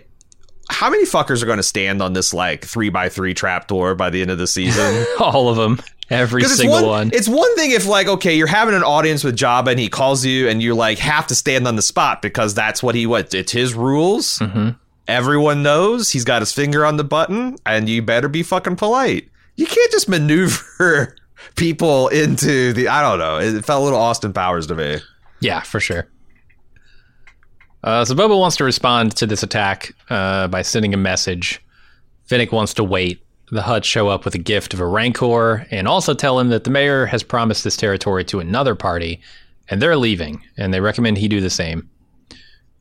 [0.69, 4.09] How many fuckers are going to stand on this like three by three trapdoor by
[4.09, 5.05] the end of the season?
[5.19, 7.11] All of them, every single one, one.
[7.13, 10.25] it's one thing if like okay, you're having an audience with Jabba and he calls
[10.25, 13.33] you and you like have to stand on the spot because that's what he what
[13.33, 14.39] it's his rules.
[14.39, 14.69] hmm
[15.05, 19.29] Everyone knows he's got his finger on the button, and you better be fucking polite.
[19.57, 21.13] You can't just maneuver
[21.57, 22.87] people into the.
[22.87, 23.37] I don't know.
[23.37, 24.99] It felt a little Austin Powers to me.
[25.41, 26.07] Yeah, for sure.
[27.83, 31.61] Uh, so Boba wants to respond to this attack uh, by sending a message.
[32.25, 33.22] Fennec wants to wait.
[33.53, 36.63] The Hutt show up with a gift of a Rancor and also tell him that
[36.63, 39.21] the mayor has promised this territory to another party
[39.69, 41.87] and they're leaving and they recommend he do the same.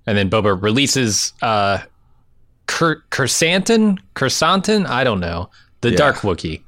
[0.07, 1.79] And then Boba releases uh,
[2.69, 3.99] Krrsantan?
[4.15, 4.87] Krrsantan?
[4.87, 5.51] I don't know.
[5.83, 5.97] The Yeah.
[5.99, 6.63] Dark Wookiee.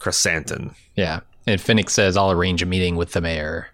[0.00, 0.74] Chrysanthemum.
[0.94, 1.20] Yeah.
[1.46, 3.68] And Fennec says, I'll arrange a meeting with the mayor.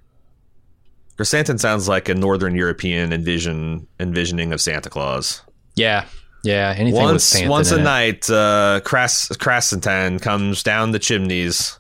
[1.17, 5.43] Chrysanthemum sounds like a Northern European envision envisioning of Santa Claus.
[5.75, 6.05] Yeah.
[6.45, 6.75] Yeah.
[6.77, 11.79] Anything once once a night, uh, Krrsantan comes down the chimneys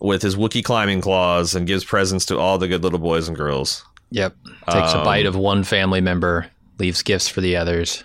[0.00, 3.36] with his Wookiee climbing claws and gives presents to all the good little boys and
[3.36, 3.84] girls.
[4.10, 4.36] Yep.
[4.70, 6.46] Takes a bite Um, of one family member,
[6.78, 8.04] leaves gifts for the others.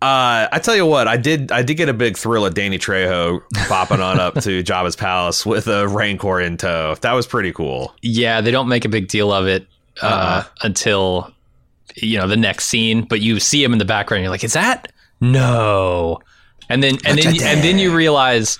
[0.00, 2.78] Uh, I tell you what, I did I did get a big thrill at Danny
[2.78, 6.94] Trejo popping on up to Jabba's palace with a Rancor in tow.
[7.00, 7.94] That was pretty cool.
[8.02, 9.66] Yeah, they don't make a big deal of it
[10.00, 10.44] uh, Uh-uh.
[10.62, 11.32] until
[12.02, 14.22] you know the next scene, but you see him in the background.
[14.22, 16.18] You're like, "Is that no?"
[16.68, 18.58] And then and then and then you realize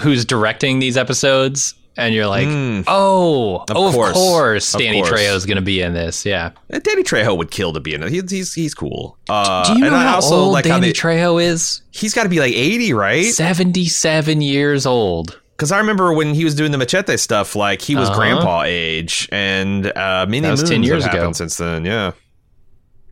[0.00, 2.84] who's directing these episodes, and you're like, Mm.
[2.86, 4.12] "Oh, oh, of course.
[4.12, 6.50] course, Of Danny Trejo is going to be in this." Yeah.
[6.72, 8.10] Uh, Danny Trejo would kill to be in it.
[8.10, 9.16] He, he's he's cool.
[9.28, 11.82] Uh, Do you know how old like how Danny they, Trejo is?
[11.92, 13.24] he's got to be like eighty, right?
[13.26, 15.40] Seventy-seven years old.
[15.56, 18.18] Because I remember when he was doing the machete stuff, like he was Uh-huh.
[18.18, 21.18] grandpa age, and uh, many moons 10 years have ago.
[21.20, 21.84] happened since then.
[21.84, 22.12] Yeah,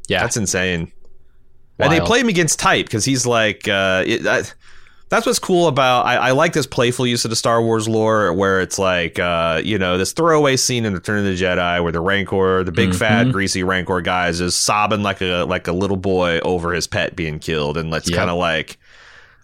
[0.09, 0.91] Yeah, that's insane.
[1.79, 4.43] And they play him against type because he's like, uh, it, I,
[5.11, 6.07] that's what's cool about.
[6.07, 9.63] I, I like this playful use of the Star Wars lore, where it's like, uh,
[9.65, 12.95] you know, this throwaway scene in Return of the Jedi where the Rancor, the big
[12.95, 13.33] fat Mhm.
[13.33, 17.15] greasy Rancor guy, is just sobbing like a like a little boy over his pet
[17.15, 18.19] being killed, and it's Yep.
[18.19, 18.77] kind of like,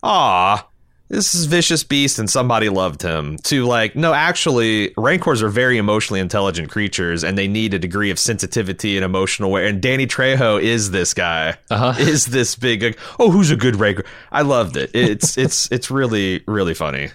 [0.02, 0.66] ah.
[1.08, 3.36] This is vicious beast, and somebody loved him.
[3.44, 8.10] To like, no, actually, Rancors are very emotionally intelligent creatures, and they need a degree
[8.10, 9.68] of sensitivity and emotional way.
[9.68, 11.94] And Danny Trejo is this guy Uh-huh.
[11.98, 15.90] is this big like, oh who's a good rancor i loved it it's it's it's
[15.90, 17.10] really really funny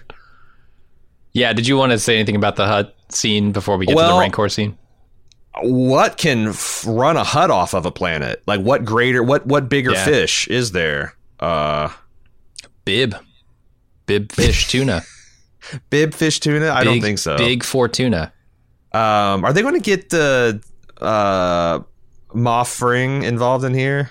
[1.32, 1.52] Yeah.
[1.52, 4.16] Did you want to say anything about the Hutt scene before we get to Well-
[4.16, 4.76] the Rancor scene?
[5.62, 9.68] what can f- run a Hutt off of a planet like what greater what what
[9.68, 10.04] bigger Yeah.
[10.04, 11.88] fish is there uh
[12.84, 13.14] Bib,
[14.10, 15.02] bib fish tuna.
[15.90, 18.32] bib fish tuna i don't think so Big Fortuna.
[18.92, 20.60] um are they going to get the
[21.00, 21.80] uh
[22.34, 24.10] moff ring involved in here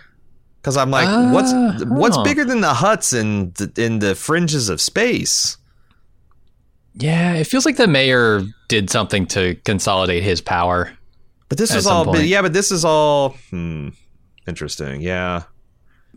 [0.61, 1.51] because i'm like Uh, what's
[1.85, 2.23] what's huh.
[2.23, 5.57] bigger than the Hutts in the, in the fringes of space
[6.93, 10.91] Yeah, it feels like the mayor did something to consolidate his power.
[11.49, 13.89] but this is all yeah but this is all hmm
[14.47, 15.43] interesting yeah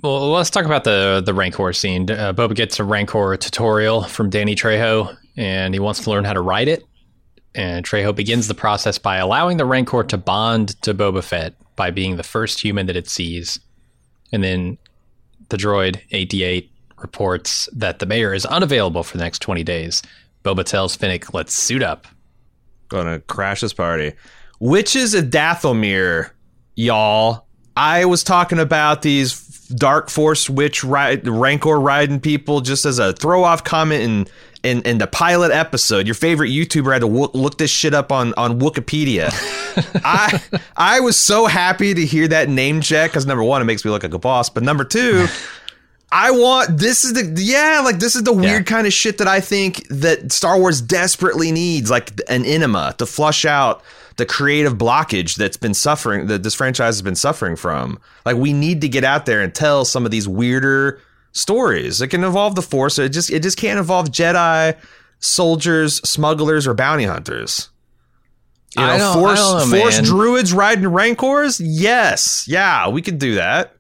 [0.03, 2.11] Well, let's talk about the the Rancor scene.
[2.11, 6.33] Uh, Boba gets a Rancor tutorial from Danny Trejo, and he wants to learn how
[6.33, 6.83] to ride it.
[7.55, 11.93] And Trejo begins the process by allowing the Rancor to bond to Boba Fett by
[11.93, 13.61] being the first human that it sees.
[14.33, 14.77] And then
[15.51, 20.03] the droid 88 reports that the mayor is unavailable for the next 20 days.
[20.45, 22.09] Boba tells Fennec, "Let's suit up."
[22.89, 24.15] Gonna crash this party.
[24.59, 26.31] Which is a Dathomir,
[26.75, 27.47] y'all.
[27.77, 33.13] I was talking about these Dark Force witch ride, Rancor riding people just as a
[33.13, 34.27] throw off comment in,
[34.63, 36.07] in in the pilot episode.
[36.07, 39.31] Your favorite YouTuber had to wo- look this shit up on on Wikipedia.
[40.05, 40.41] I
[40.77, 43.91] I was so happy to hear that name check because number one, it makes me
[43.91, 45.27] look like a boss, but number two.
[46.15, 49.29] I want this is the yeah like this is the weird kind of shit that
[49.29, 53.83] I think that Star Wars desperately needs like an enema to flush out
[54.17, 57.99] the creative blockage that's been suffering that this franchise has been suffering from.
[58.27, 61.01] Like we need to get out there and tell some of these weirder
[61.33, 62.01] stories.
[62.03, 62.99] It can involve the Force.
[62.99, 64.77] It just it just can't involve Jedi,
[65.21, 67.69] soldiers, smugglers, or bounty hunters.
[68.77, 70.05] You know, I don't- I Force don't know, Force man.
[70.05, 71.61] druids riding Rancors.
[71.61, 73.75] Yes, yeah, we could do that.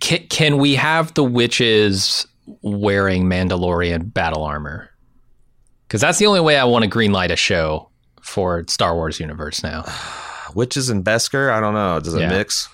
[0.00, 2.26] Can, can we have the witches
[2.62, 4.90] wearing Mandalorian battle armor?
[5.88, 7.88] Because that's the only way I want to greenlight a show
[8.26, 9.84] for Star Wars universe now.
[10.54, 11.50] Witches and Beskar.
[11.50, 12.00] I don't know.
[12.00, 12.28] Does it Yeah.
[12.28, 12.68] mix?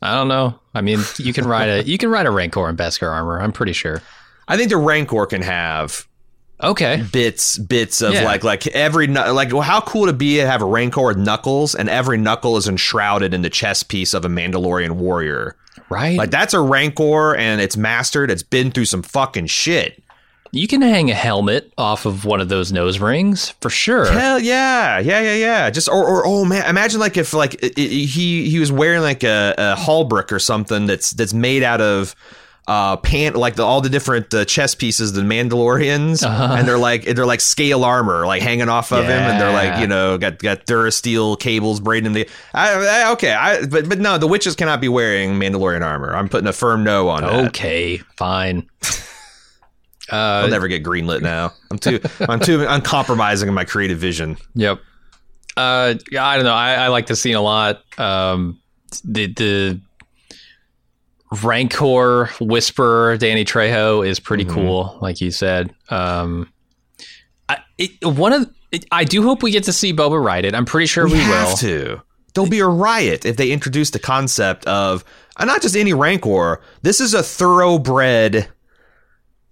[0.00, 0.58] I don't know.
[0.74, 3.40] I mean, you can ride a you can ride a Rancor in Beskar armor.
[3.40, 4.02] I'm pretty sure.
[4.48, 6.06] I think the Rancor can have
[6.62, 7.04] Okay.
[7.12, 8.24] bits bits of Yeah.
[8.24, 11.74] like like every like well, how cool to be to have a Rancor with knuckles
[11.76, 15.54] and every knuckle is enshrouded in the chest piece of a Mandalorian warrior.
[15.88, 16.16] Right.
[16.18, 18.30] Like that's a Rancor and it's mastered.
[18.30, 20.02] It's been through some fucking shit.
[20.54, 24.10] You can hang a helmet off of one of those nose rings for sure.
[24.12, 25.70] Hell yeah, yeah, yeah, yeah.
[25.70, 29.00] Just or, or oh man, imagine like if like it, it- he he was wearing
[29.00, 32.14] like a, a hauberk or something that's that's made out of
[32.68, 36.54] uh pant like the, all the different uh, chest pieces the Mandalorians Uh-huh.
[36.56, 39.80] and they're like they're like scale armor like hanging off of him and they're like
[39.80, 42.74] you know got got Durasteel cables braiding in the I,
[43.06, 46.14] I, okay I but but no the witches cannot be wearing Mandalorian armor.
[46.14, 47.46] I'm putting a firm no on that.
[47.48, 48.68] Okay, fine.
[50.10, 51.52] I'll Uh, never get greenlit now.
[51.70, 54.36] I'm too I'm too uncompromising in my creative vision.
[54.54, 54.80] Yep.
[55.56, 56.54] Uh, yeah, I don't know.
[56.54, 57.82] I, I like the scene a lot.
[57.98, 58.58] Um,
[59.04, 59.80] the the
[61.42, 64.54] Rancor Whisperer Danny Trejo is pretty Mm-hmm.
[64.54, 65.74] cool, like you said.
[65.88, 66.52] Um,
[67.48, 70.54] I, it, one of it, I do hope we get to see Boba ride it.
[70.54, 71.56] I'm pretty sure we, we will.
[71.58, 72.02] to.
[72.34, 75.04] There'll be a riot if they introduce the concept of
[75.36, 76.60] uh, not just any rancor.
[76.82, 78.48] This is a thoroughbred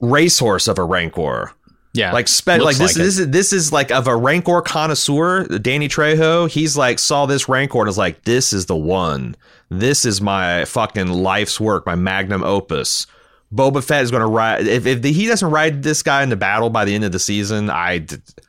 [0.00, 1.52] racehorse of a rancor.
[1.92, 2.98] Yeah, Like spe- like this like it.
[2.98, 6.48] this is this is like of a Rancor connoisseur, Danny Trejo.
[6.48, 9.34] He's like saw this Rancor and is like, this is the one.
[9.70, 13.08] This is my fucking life's work, my magnum opus.
[13.52, 14.68] Boba Fett is going to ride.
[14.68, 17.70] If, if he doesn't ride this guy into battle by the end of the season,
[17.70, 18.06] I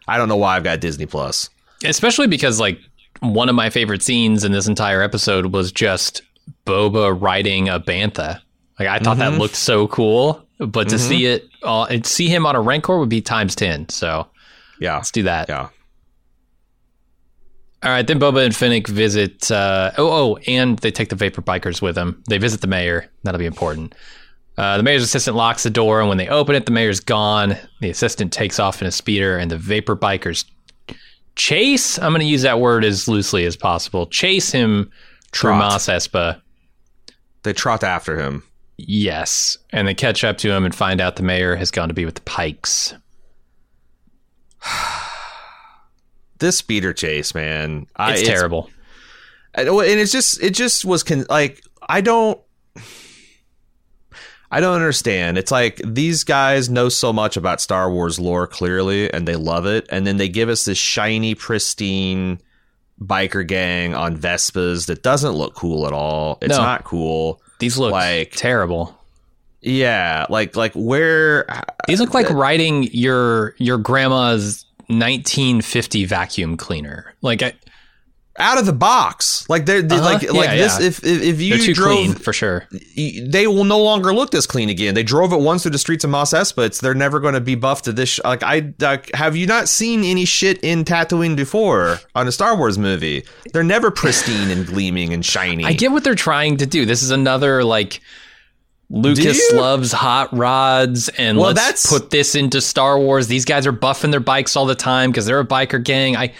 [0.07, 1.49] I don't know why I've got Disney Plus.
[1.83, 2.79] especially because like
[3.21, 6.21] one of my favorite scenes in this entire episode was just
[6.65, 8.39] Boba riding a bantha.
[8.79, 9.41] Like I thought that mm-hmm.
[9.41, 13.09] looked so cool, but to see it, uh, and see him on a Rancor would
[13.09, 13.89] be times ten.
[13.89, 14.27] So
[14.79, 15.49] Yeah, let's do that.
[15.49, 15.69] yeah.
[17.83, 19.49] All right, then Boba and Fennec visit.
[19.49, 22.21] Uh, oh, oh, and they take the Vapor Bikers with them.
[22.29, 23.09] They visit the mayor.
[23.23, 23.95] That'll be important.
[24.55, 27.57] Uh, the mayor's assistant locks the door, and when they open it, the mayor's gone.
[27.79, 30.45] The assistant takes off in a speeder, and the Vapor Bikers
[31.35, 31.97] chase.
[31.97, 34.05] I'm going to use that word as loosely as possible.
[34.07, 34.91] Chase him
[35.31, 35.57] through Trot.
[35.57, 36.39] Mos Espa.
[37.41, 38.43] They trot after him.
[38.87, 41.93] Yes, and they catch up to him and find out the mayor has gone to
[41.93, 42.93] be with the Pikes.
[46.39, 48.67] This speeder chase, man, I- It's terrible.
[49.53, 52.39] and and it's just it just was con- like I don't
[54.49, 55.37] I don't understand.
[55.37, 59.67] It's like these guys know so much about Star Wars lore clearly and they love
[59.67, 62.39] it and then they give us this shiny pristine
[62.99, 66.39] biker gang on Vespas that doesn't look cool at all.
[66.41, 66.63] It's No.
[66.63, 67.39] not cool.
[67.61, 68.97] These look Like- terrible.
[69.61, 71.45] Yeah, like like where
[71.87, 77.13] These look like uh, riding your your grandma's 1950 vacuum cleaner.
[77.21, 77.53] Like I,
[78.41, 79.47] out of the box.
[79.49, 80.13] Like they're, they're Uh-huh.
[80.13, 82.67] like Yeah, like this if if, if you too drove clean for sure.
[82.95, 84.93] they will no longer look this clean again.
[84.95, 86.65] They drove it once through the streets of Mos Espa.
[86.65, 88.09] It's they're never going to be buffed to this.
[88.09, 92.31] Sh- like I like, have you not seen any shit in Tatooine before on a
[92.31, 93.23] Star Wars movie?
[93.53, 95.63] They're never pristine and gleaming and shiny.
[95.63, 96.85] I get what they're trying to do.
[96.85, 98.01] This is another like
[98.89, 103.27] Lucas loves hot rods and Well, let's put this into Star Wars.
[103.27, 106.17] These guys are buffing their bikes all the time because they're a biker gang.
[106.17, 106.33] I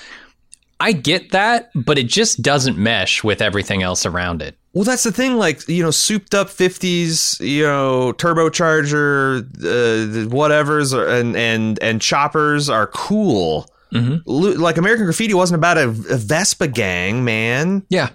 [0.82, 4.58] I get that, but it just doesn't mesh with everything else around it.
[4.74, 5.36] Well, that's the thing.
[5.36, 9.46] Like you know, souped up fifties, you know, turbocharger,
[10.26, 13.70] uh, whatever's, and and and choppers are cool.
[13.94, 14.22] Mhm.
[14.26, 17.86] Like American Graffiti wasn't about a, a Vespa gang, man.
[17.90, 18.10] Yeah.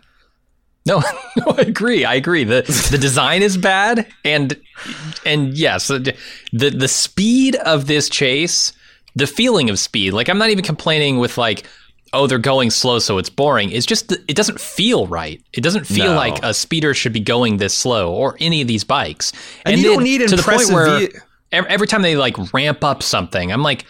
[0.87, 1.01] No,
[1.37, 2.05] no, I agree.
[2.05, 2.45] I agree.
[2.45, 4.57] the The design is bad, and
[5.27, 6.15] and yes, the
[6.53, 8.73] the speed of this chase,
[9.15, 10.13] the feeling of speed.
[10.13, 11.67] Like I'm not even complaining with like,
[12.17, 13.71] oh, they're going slow, so it's boring.
[13.71, 15.41] It's just it doesn't feel right.
[15.53, 16.17] It doesn't feel No.
[16.17, 19.33] like a speeder should be going this slow, or any of these bikes.
[19.65, 21.09] And you don't need to the point where
[21.53, 23.85] ev- every time they like ramp up something, I'm like.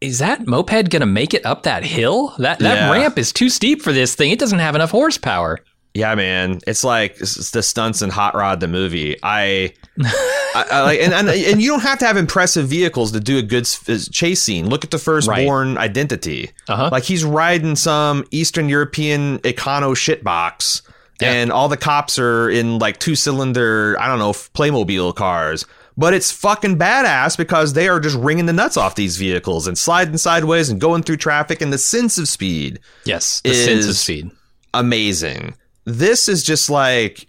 [0.00, 2.32] Is that moped gonna make it up that hill?
[2.38, 2.92] That that Yeah.
[2.92, 4.30] ramp is too steep for this thing.
[4.30, 5.58] It doesn't have enough horsepower.
[5.92, 9.16] Yeah, man, it's like it's the stunts in Hot Rod the movie.
[9.24, 9.72] I,
[10.04, 13.38] I, I like, and, and and you don't have to have impressive vehicles to do
[13.38, 13.64] a good
[14.12, 14.68] chase scene.
[14.68, 16.50] Look at the firstborn Identity.
[16.68, 16.88] Uh-huh.
[16.92, 20.82] Like he's riding some Eastern European econo shitbox,
[21.20, 21.32] Yeah.
[21.32, 25.64] and all the cops are in like two cylinder, I don't know, Playmobil cars.
[25.96, 29.76] But it's fucking badass because they are just wringing the nuts off these vehicles and
[29.76, 33.96] sliding sideways and going through traffic and the sense of speed Yes, the sense of
[33.96, 34.30] speed.
[34.74, 35.54] amazing.
[35.84, 37.26] This is just like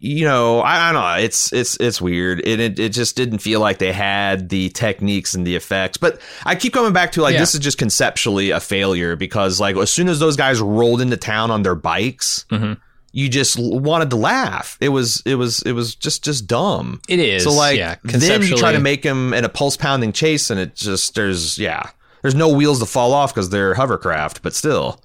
[0.00, 1.24] you know, I, I don't know.
[1.24, 2.40] It's it's it's weird.
[2.46, 5.98] It, it it just didn't feel like they had the techniques and the effects.
[5.98, 7.40] But I keep coming back to like Yeah.
[7.40, 11.16] this is just conceptually a failure because like as soon as those guys rolled into
[11.16, 12.78] town on their bikes, Mhm.
[13.12, 14.76] you just wanted to laugh.
[14.80, 17.00] It was it was it was just just dumb.
[17.08, 17.42] It is.
[17.44, 20.60] So like yeah, then you try to make them in a pulse pounding chase, and
[20.60, 21.90] it just there's yeah
[22.22, 25.00] there's no wheels to fall off because they're hovercraft, but still.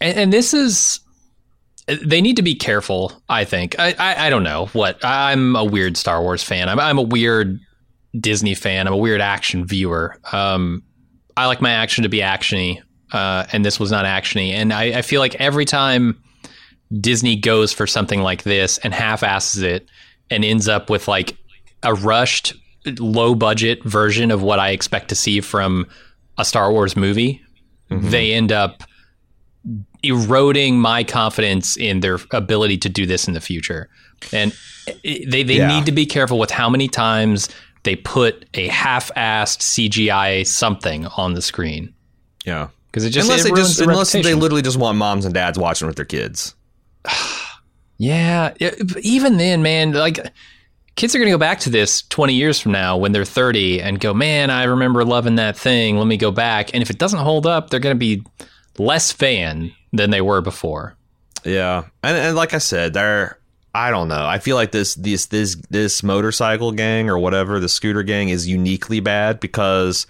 [0.00, 1.00] and, and this is
[2.04, 3.74] they need to be careful i think.
[3.78, 6.68] I, I i don't know what i'm a weird star wars fan.
[6.68, 7.58] I'm, I'm a weird
[8.18, 8.86] disney fan.
[8.86, 10.16] I'm a weird action viewer.
[10.32, 10.82] Um
[11.36, 14.52] i like my action to be actiony uh and this was not actiony.
[14.52, 16.22] And i, I feel like every time
[17.00, 19.88] disney goes for something like this and half-asses it
[20.30, 21.36] and ends up with like
[21.82, 22.54] a rushed
[22.98, 25.86] low budget version of what i expect to see from
[26.38, 27.42] a star wars movie
[27.90, 28.82] they end up
[30.02, 33.88] eroding my confidence in their ability to do this in the future.
[34.32, 34.52] And
[35.04, 35.68] they they Yeah.
[35.68, 37.48] need to be careful with how many times
[37.84, 41.92] they put a half-assed CGI something on the screen
[42.44, 42.68] Yeah.
[42.90, 45.32] because it just unless it they just the unless they literally just want moms and
[45.34, 46.54] dads watching with their kids.
[48.00, 48.70] Yeah, yeah,
[49.02, 50.20] even then, man, like
[50.94, 53.80] kids are going to go back to this 20 years from now when they're 30
[53.82, 55.98] and go, "Man, I remember loving that thing.
[55.98, 58.22] Let me go back." And if it doesn't hold up, they're going to be
[58.78, 60.96] less fan than they were before.
[61.44, 63.38] Yeah, and, and like I said, they're
[63.74, 64.26] I don't know.
[64.26, 68.48] I feel like this this this this motorcycle gang or whatever the scooter gang is
[68.48, 70.06] uniquely bad because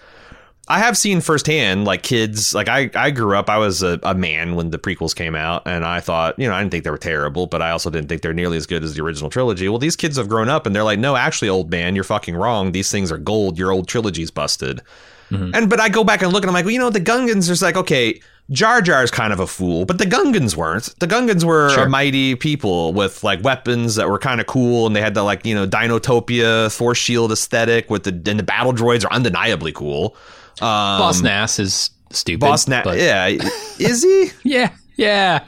[0.68, 4.14] I have seen firsthand like kids like I I grew up I was a, a
[4.14, 6.91] man when the prequels came out and I thought you know I didn't think they
[6.91, 9.68] were terrible but I also didn't think they're nearly as good as the original trilogy.
[9.68, 12.37] Well, these kids have grown up and they're like, no, actually, old man, you're fucking
[12.37, 12.72] wrong.
[12.72, 13.59] These things are gold.
[13.59, 14.83] Your old trilogy's busted.
[15.31, 15.51] Mm-hmm.
[15.53, 17.47] And but I go back and look and I'm like, well, you know, the Gungans.
[17.47, 18.20] There's like, okay,
[18.51, 20.94] Jar Jar's kind of a fool, but the Gungans weren't.
[21.01, 21.84] The Gungans were Sure.
[21.84, 25.22] a mighty people with like weapons that were kind of cool, and they had the
[25.22, 29.72] like you know Dinotopia Force Shield aesthetic with the and the battle droids are undeniably
[29.72, 30.16] cool.
[30.61, 32.40] Um, Boss Nass is stupid.
[32.40, 33.26] Boss Nass, but- yeah,
[33.78, 34.30] is he?
[34.44, 35.44] yeah, yeah,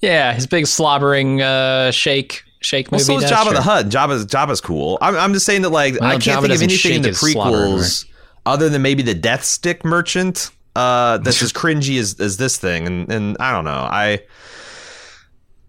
[0.00, 0.32] yeah.
[0.34, 3.20] His big slobbering uh, shake shake Well, movie.
[3.20, 3.52] so is Jabba true.
[3.54, 3.86] the Hutt.
[3.88, 4.98] Jabba's Jabba's cool.
[5.00, 7.10] I'm, I'm just saying that like Well, I can't Jabba think of anything in the
[7.10, 8.04] prequels
[8.44, 12.86] other than maybe the Death Stick merchant uh, that's as cringy as, as this thing.
[12.86, 13.70] And and I don't know.
[13.70, 14.22] I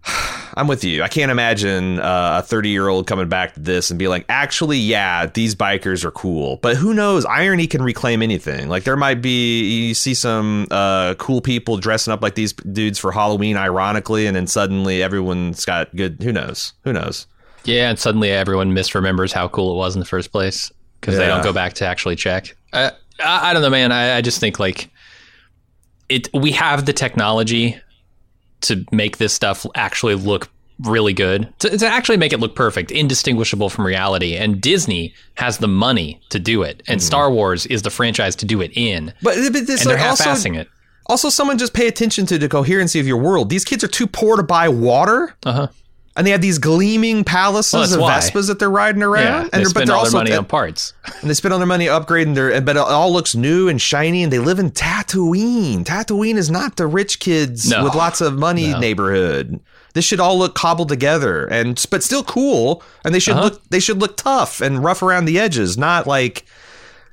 [0.54, 1.02] I'm with you.
[1.02, 4.24] I can't imagine uh, a 30 year old coming back to this and be like,
[4.28, 6.56] actually, yeah, these bikers are cool.
[6.56, 7.24] But who knows?
[7.26, 8.68] Irony can reclaim anything.
[8.68, 12.98] Like there might be you see some uh, cool people dressing up like these dudes
[12.98, 16.22] for Halloween, ironically, and then suddenly everyone's got good.
[16.22, 16.72] Who knows?
[16.84, 17.26] Who knows?
[17.64, 21.26] Yeah, and suddenly everyone misremembers how cool it was in the first place because they
[21.26, 22.56] don't go back to actually check.
[22.72, 22.90] Uh,
[23.20, 23.92] I, I don't know, man.
[23.92, 24.90] I, I just think like
[26.08, 26.28] it.
[26.34, 27.78] We have the technology
[28.62, 30.48] to make this stuff actually look
[30.80, 34.36] really good, to, to actually make it look perfect, indistinguishable from reality.
[34.36, 38.46] And Disney has the money to do it, and Star Wars is the franchise to
[38.46, 40.68] do it in, But, but this and they're like, also, half-assing it.
[41.06, 43.50] also, someone just pay attention to the coherency of your world.
[43.50, 45.68] These kids are too poor to buy water, Uh huh.
[46.18, 48.10] And they have these gleaming palaces Well, of.
[48.22, 49.22] Vespas that they're riding around.
[49.24, 50.92] Yeah, and they they're, but spend they're all also their money on parts.
[51.22, 52.60] and they spend all their money upgrading their.
[52.60, 55.84] But it all looks new and shiny, and they live in Tatooine.
[55.84, 57.84] Tatooine is not the rich kids No.
[57.84, 58.78] with lots of money No.
[58.80, 59.60] neighborhood.
[59.94, 63.44] This should all look cobbled together and but still cool, and they should Uh-huh.
[63.44, 66.44] look they should look tough and rough around the edges, not like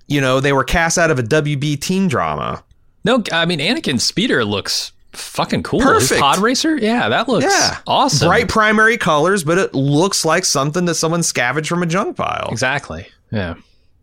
[0.08, 2.64] you know they were cast out of a WB teen drama.
[3.04, 5.80] No, I mean Anakin Speeder looks fucking cool.
[5.80, 6.12] Perfect.
[6.12, 8.28] His pod racer, yeah, that looks Yeah, awesome.
[8.28, 12.50] Bright primary colors, but it looks like something that someone scavenged from a junk pile.
[12.52, 13.08] Exactly.
[13.32, 13.56] Yeah.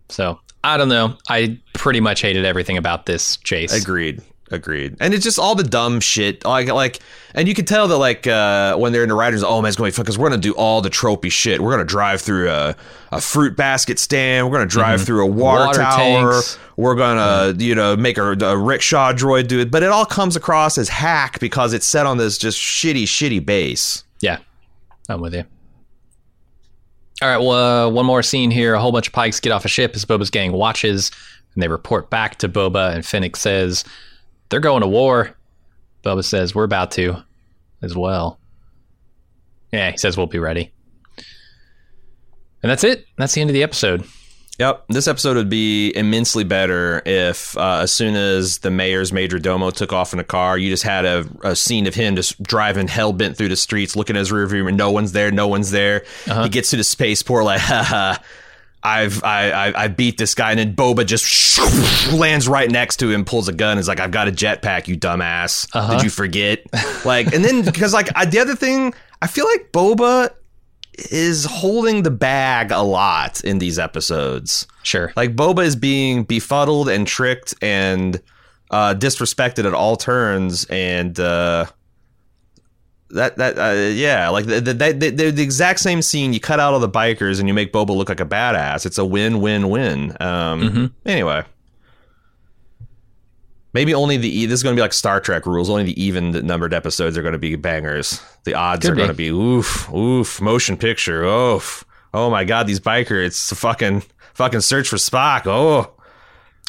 [0.09, 1.17] So I don't know.
[1.29, 3.73] I pretty much hated everything about this chase.
[3.73, 4.21] Agreed.
[4.53, 4.99] Agreed.
[5.01, 6.45] And it's just all the dumb shit.
[6.45, 6.99] Like, like,
[7.35, 9.79] and you can tell that, like, uh, when they're in the writers, oh man, it's
[9.79, 11.63] going to be fun because we're going to do all the tropey shit.
[11.63, 12.77] We're going to drive through a,
[13.13, 14.47] a fruit basket stand.
[14.47, 16.33] We're going to drive through a water, Water tower.
[16.33, 16.59] tanks.
[16.77, 17.17] We're going
[17.57, 19.71] to, you know, make a, a rickshaw droid do it.
[19.71, 23.45] But it all comes across as hack because it's set on this just shitty, shitty
[23.47, 24.05] base.
[24.21, 24.37] Yeah,
[25.09, 25.45] I'm with you.
[27.23, 27.39] All right.
[27.39, 28.75] Well, uh, one more scene here.
[28.75, 31.11] A whole bunch of pikes get off a ship as Boba's gang watches,
[31.55, 32.95] and they report back to Boba.
[32.95, 33.85] And Fennec says
[34.53, 35.35] they're going to war.
[36.05, 37.17] Boba says we're about to,
[37.81, 38.39] as well.
[39.73, 40.71] Yeah, he says we'll be ready.
[42.63, 43.07] And that's it.
[43.17, 44.05] That's the end of the episode.
[44.59, 44.85] Yep.
[44.91, 49.71] This episode would be immensely better if, uh, as soon as the mayor's major domo
[49.71, 52.89] took off in a car, you just had a, a scene of him just driving
[52.89, 54.77] hell bent through the streets, looking at his rear view mirror.
[54.77, 55.33] No one's there.
[55.33, 56.05] No one's there.
[56.27, 58.19] He gets to the spaceport like, haha.
[58.83, 63.11] I've I, I I beat this guy, and then Boba just lands right next to
[63.11, 65.71] him, pulls a gun, and is like, "I've got a jetpack, you dumbass.
[65.91, 66.65] Did you forget?"
[67.05, 70.31] like, and then because like I, the other thing, I feel like Boba
[71.11, 74.67] is holding the bag a lot in these episodes.
[74.83, 75.13] Sure.
[75.17, 78.21] Like Boba is being befuddled and tricked and
[78.71, 81.67] uh, disrespected at all turns, and uh,
[83.13, 86.33] that that uh, yeah, like the, the, the, the, the exact same scene.
[86.33, 88.85] You cut out all the bikers and you make Boba look like a badass.
[88.87, 90.11] It's a win win win.
[90.21, 90.93] Um, Mhm.
[91.07, 91.45] Anyway.
[93.75, 95.71] Maybe only the e- this is going to be like Star Trek rules.
[95.71, 98.21] Only the even numbered episodes are going to be bangers.
[98.45, 98.99] The odds Could are be.
[99.01, 101.25] going to be oof, oof, motion picture.
[101.25, 101.83] Oof.
[102.13, 103.25] Oh my god, these biker!
[103.25, 104.03] It's a fucking
[104.35, 105.47] fucking search for Spock.
[105.47, 105.91] Oh,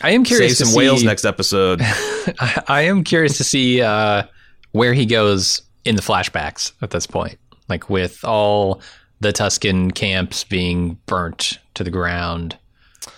[0.01, 1.81] I am curious save some whales next episode.
[1.83, 4.23] I, I am curious to see uh,
[4.71, 7.37] where he goes in the flashbacks at this point,
[7.69, 8.81] like with all
[9.19, 12.57] the Tusken camps being burnt to the ground,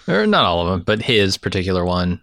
[0.07, 2.21] or not all of them, but his particular one.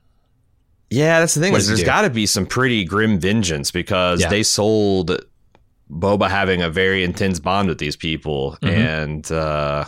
[0.91, 1.55] yeah, that's the thing.
[1.55, 4.29] Is there's got to be some pretty grim vengeance because Yeah.
[4.29, 5.25] they sold
[5.91, 8.69] Boba having a very intense bond with these people, Mhm.
[8.69, 9.85] and uh,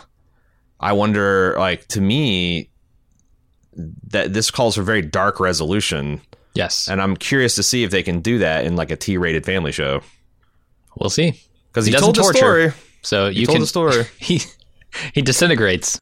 [0.79, 2.69] I wonder, like to me,
[4.07, 6.21] that this calls for very dark resolution,
[6.53, 9.45] Yes, and I'm curious to see if they can do that in like a T-rated
[9.45, 10.01] family show
[10.99, 11.39] we'll see.
[11.69, 12.37] because He he, doesn't told the torture.
[12.71, 12.73] story.
[13.01, 14.03] So He you told can the story.
[14.19, 14.41] he
[15.13, 15.99] he disintegrates.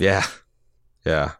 [0.00, 0.24] Yeah,
[1.06, 1.32] yeah.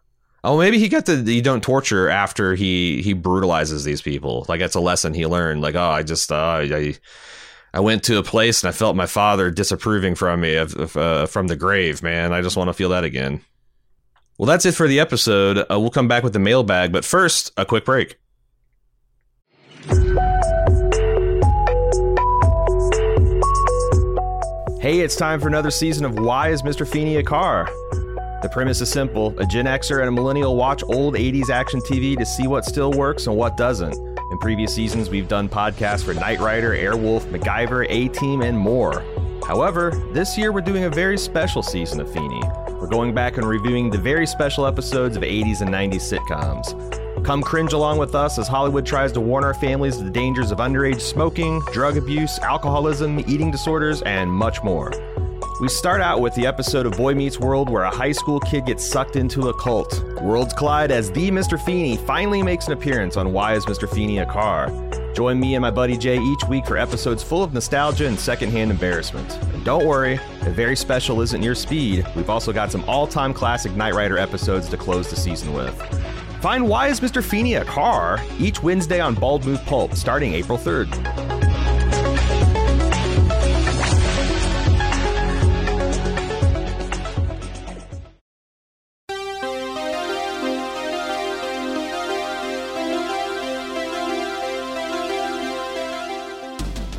[0.43, 4.45] Oh, maybe he got the you don't torture after he he brutalizes these people.
[4.47, 5.61] Like that's a lesson he learned.
[5.61, 6.95] Like, oh, I just uh, I
[7.73, 10.95] I went to a place and I felt my father disapproving from me of, of,
[10.95, 12.01] uh, from the grave.
[12.01, 13.41] Man, I just want to feel that again.
[14.37, 15.57] Well, that's it for the episode.
[15.59, 18.17] Uh, we'll come back with the mailbag, but first, a quick break.
[24.85, 26.87] Hey, it's time for another season of Why is Mr.
[26.87, 27.65] Feeney a Car?
[28.43, 32.15] The premise is simple a Gen Xer and a millennial watch old 80s action TV
[32.15, 33.95] to see what still works and what doesn't.
[33.95, 39.03] In previous seasons, we've done podcasts for Knight Rider, Airwolf, MacGyver, A Team, and more.
[39.47, 42.43] However, this year we're doing a very special season of Feeney.
[42.73, 47.04] We're going back and reviewing the very special episodes of 80s and 90s sitcoms.
[47.25, 50.51] Come cringe along with us as Hollywood tries to warn our families of the dangers
[50.51, 54.91] of underage smoking, drug abuse, alcoholism, eating disorders, and much more.
[55.59, 58.67] We start out with the episode of Boy Meets World where a high school kid
[58.67, 60.03] gets sucked into a cult.
[60.21, 61.59] Worlds collide as the Mr.
[61.59, 63.91] Feeney finally makes an appearance on Why is Mr.
[63.91, 64.69] Feeney a Car?
[65.15, 68.69] Join me and my buddy Jay each week for episodes full of nostalgia and secondhand
[68.69, 69.33] embarrassment.
[69.51, 73.33] And don't worry, if very special isn't your speed, we've also got some all time
[73.33, 75.73] classic Knight Rider episodes to close the season with.
[76.45, 77.23] Find Why is Mr.
[77.23, 80.91] Feeney a Car each Wednesday on Bald Move Pulp starting April 3rd.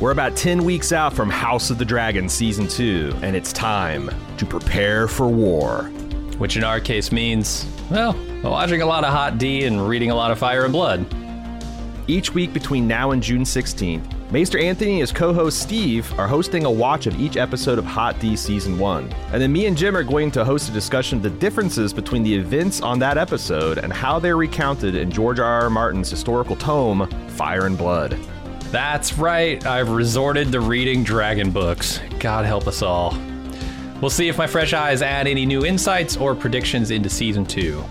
[0.01, 4.09] We're about 10 weeks out from House of the Dragon Season 2, and it's time
[4.35, 5.89] to prepare for war.
[6.37, 10.15] Which in our case means, well, watching a lot of Hot D and reading a
[10.15, 11.05] lot of Fire and Blood.
[12.07, 16.27] Each week between now and June 16th, Maester Anthony and his co host Steve are
[16.27, 19.11] hosting a watch of each episode of Hot D Season 1.
[19.31, 22.23] And then me and Jim are going to host a discussion of the differences between
[22.23, 25.63] the events on that episode and how they're recounted in George R.
[25.63, 25.69] R.
[25.69, 28.17] Martin's historical tome, Fire and Blood.
[28.69, 32.01] That's right, I've resorted to reading dragon books.
[32.19, 33.17] God help us all.
[34.01, 37.83] We'll see if my fresh eyes add any new insights or predictions into season two.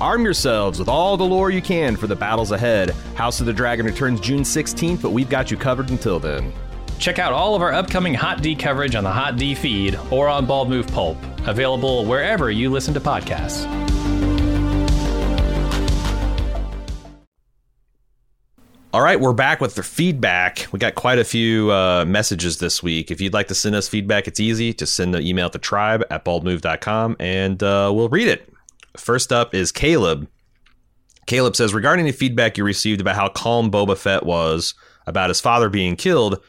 [0.00, 2.90] Arm yourselves with all the lore you can for the battles ahead.
[3.14, 6.52] House of the Dragon returns June 16th, but we've got you covered until then.
[6.98, 10.28] Check out all of our upcoming Hot D coverage on the Hot D feed or
[10.28, 11.16] on Bald Move Pulp,
[11.46, 13.83] available wherever you listen to podcasts.
[18.94, 20.68] All right, we're back with the feedback.
[20.70, 23.10] We got quite a few uh, messages this week.
[23.10, 24.72] If you'd like to send us feedback, it's easy.
[24.72, 28.48] Just send an email to tribe at baldmove.com and uh, we'll read it.
[28.96, 30.28] First up is Caleb.
[31.26, 34.74] Caleb says, regarding the feedback you received about how calm Boba Fett was
[35.08, 36.40] about his father being killed,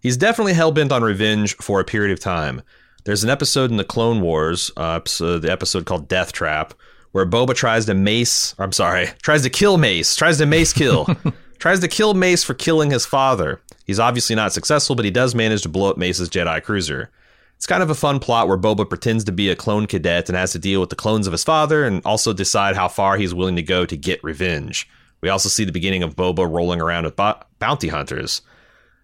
[0.00, 2.62] he's definitely hell bent on revenge for a period of time.
[3.04, 6.74] There's an episode in the Clone Wars, uh, the episode called Death Trap,
[7.12, 11.06] where Boba tries to mace, I'm sorry, tries to kill Mace, tries to mace kill.
[11.62, 13.60] tries to kill Mace for killing his father.
[13.84, 17.08] He's obviously not successful, but he does manage to blow up Mace's Jedi cruiser.
[17.54, 20.36] It's kind of a fun plot where Boba pretends to be a clone cadet and
[20.36, 23.32] has to deal with the clones of his father and also decide how far he's
[23.32, 24.88] willing to go to get revenge.
[25.20, 28.42] We also see the beginning of Boba rolling around with bo- bounty hunters.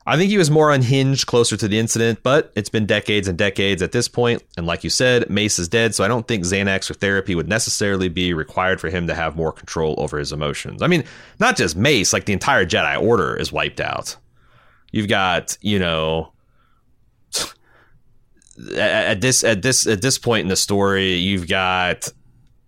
[0.09, 3.37] I think he was more unhinged closer to the incident, but it's been decades and
[3.37, 6.45] decades at this point, and like you said, Mace is dead, so I don't think
[6.45, 10.33] Xanax or therapy would necessarily be required for him to have more control over his
[10.33, 10.81] emotions.
[10.81, 11.05] I mean,
[11.39, 14.17] not just Mace, like the entire Jedi Order is wiped out.
[14.93, 16.33] You've got, you know,
[18.77, 22.09] at this at this at this point in the story, you've got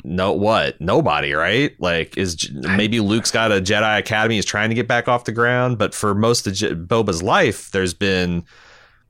[0.05, 0.81] no what?
[0.81, 1.75] Nobody right?
[1.81, 5.33] Like is maybe luke's got a jedi academy he's trying to get back off the
[5.33, 8.45] ground but for most of Je- boba's life there's been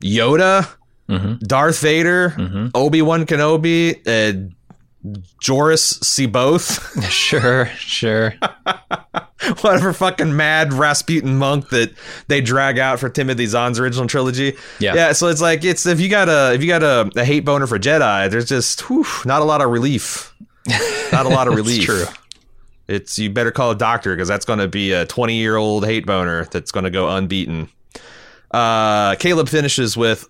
[0.03, 0.69] yoda
[1.09, 1.35] mm-hmm.
[1.39, 2.69] darth vader mm-hmm.
[2.75, 4.51] obi-wan kenobi uh,
[5.43, 8.35] joruus C'baoth sure sure.
[9.63, 11.95] Whatever fucking mad rasputin monk that
[12.29, 14.57] they drag out for timothy zahn's original trilogy.
[14.79, 14.95] Yeah.
[14.95, 17.47] Yeah so it's like it's if you got a if you got a, a hate
[17.47, 20.30] boner for jedi there's just whew, not a lot of relief
[21.13, 21.85] not a lot of relief.
[21.85, 22.05] true.
[22.89, 25.85] It's you better call a doctor because that's going to be a 20 year old
[25.87, 27.69] hate boner that's going to go unbeaten.
[28.51, 30.29] Uh, Caleb finishes with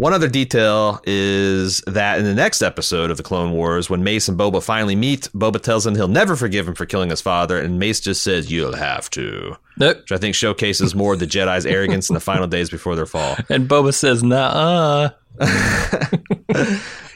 [0.00, 4.28] one other detail is that in the next episode of the Clone Wars, when Mace
[4.30, 7.60] and Boba finally meet, Boba tells him he'll never forgive him for killing his father,
[7.60, 9.56] and Mace just says, You'll have to.
[9.76, 9.98] Nope.
[9.98, 13.04] Which I think showcases more of the Jedi's arrogance in the final days before their
[13.04, 13.36] fall.
[13.50, 15.10] And Boba says, Nah.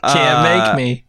[0.02, 1.04] Can't make me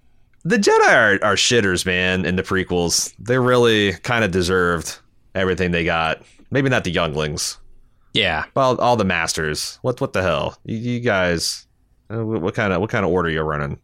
[0.46, 2.24] the Jedi are, are shitters, man.
[2.24, 5.00] In the prequels, they really kind of deserved
[5.34, 6.22] everything they got.
[6.52, 7.58] Maybe not the younglings.
[8.14, 8.46] Yeah.
[8.56, 9.80] Well, all the masters.
[9.82, 10.58] What what the hell?
[10.64, 11.68] You, you guys,
[12.10, 13.80] uh, what kind of what kind of order you're running?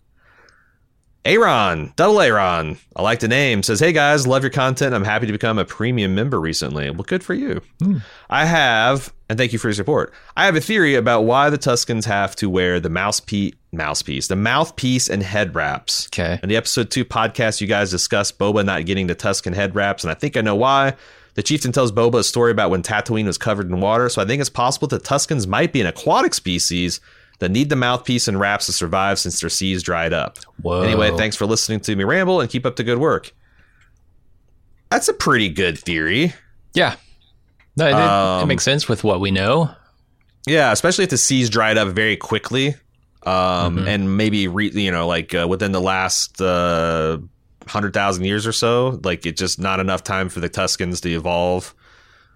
[1.23, 4.95] Aaron, double Aaron, I like the name, says, Hey guys, love your content.
[4.95, 6.89] I'm happy to become a premium member recently.
[6.89, 7.61] Well, good for you.
[7.79, 7.97] Hmm.
[8.27, 10.11] I have, and thank you for your support.
[10.35, 14.35] I have a theory about why the Tuskens have to wear the mouthpiece, mouthpiece, the
[14.35, 16.07] mouthpiece and head wraps.
[16.07, 16.39] Okay.
[16.41, 20.03] In the episode two podcast, you guys discussed Boba not getting the Tusken head wraps,
[20.03, 20.95] and I think I know why.
[21.35, 24.25] The chieftain tells Boba a story about when Tatooine was covered in water, so I
[24.25, 26.99] think it's possible that Tuskens might be an aquatic species
[27.41, 30.37] that need the mouthpiece and wraps to survive since their seas dried up.
[30.61, 30.83] Whoa.
[30.83, 33.33] Anyway, thanks for listening to me ramble and keep up the good work.
[34.91, 36.33] That's a pretty good theory.
[36.73, 36.95] Yeah.
[37.77, 39.71] No, it, it Um, makes sense with what we know.
[40.45, 42.75] Yeah, especially if the seas dried up very quickly,
[43.23, 47.17] um, and maybe re, you know like uh, within the last uh,
[47.67, 51.09] hundred thousand years or so, like it just not enough time for the Tuskens to
[51.09, 51.73] evolve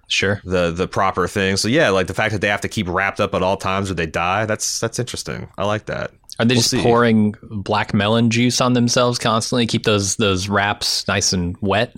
[0.08, 0.42] Sure.
[0.44, 1.58] the the proper thing.
[1.58, 3.90] So yeah, like the fact that they have to keep wrapped up at all times
[3.90, 4.46] or they die.
[4.46, 5.48] That's that's interesting.
[5.58, 6.12] I like that.
[6.38, 6.82] Are they We'll just see.
[6.84, 9.66] pouring black melon juice on themselves constantly?
[9.68, 11.98] Keep those those wraps nice and wet.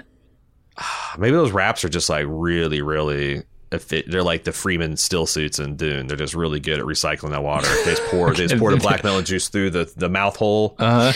[1.18, 3.43] Maybe those wraps are just like really really.
[3.70, 6.08] Effi- they're like the Fremen still suits in Dune.
[6.08, 7.68] They're just really good at recycling that water.
[7.84, 10.78] They just pour, they just pour the black melon juice through the, the mouth hole.
[10.80, 11.12] Uh,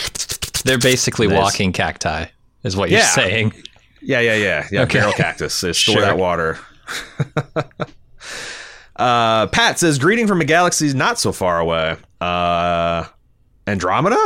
[0.65, 2.25] they're basically walking cacti,
[2.63, 3.05] is what you're Yeah.
[3.05, 3.53] saying.
[4.01, 4.67] Yeah, yeah, yeah.
[4.69, 4.99] Yeah, Okay.
[4.99, 5.61] barrel cactus.
[5.61, 6.01] They store Sure.
[6.01, 6.59] that water.
[8.95, 11.97] uh, Pat says, greeting from a galaxy not so far away.
[12.19, 13.05] Uh,
[13.67, 14.17] Andromeda?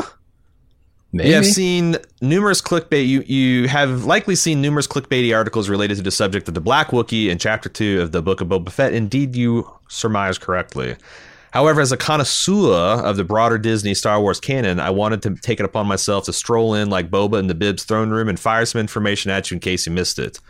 [1.15, 1.29] Maybe.
[1.29, 3.07] You have seen numerous clickbait.
[3.07, 6.89] You you have likely seen numerous clickbaity articles related to the subject of the Black
[6.89, 8.91] Wookiee in Chapter Two of the Book of Boba Fett.
[8.91, 10.97] Indeed, you surmise correctly.
[11.55, 15.61] However, as a connoisseur of the broader Disney Star Wars canon, I wanted to take
[15.61, 18.65] it upon myself to stroll in like Boba in the Bib's throne room and fire
[18.65, 20.41] some information at you in case you missed it.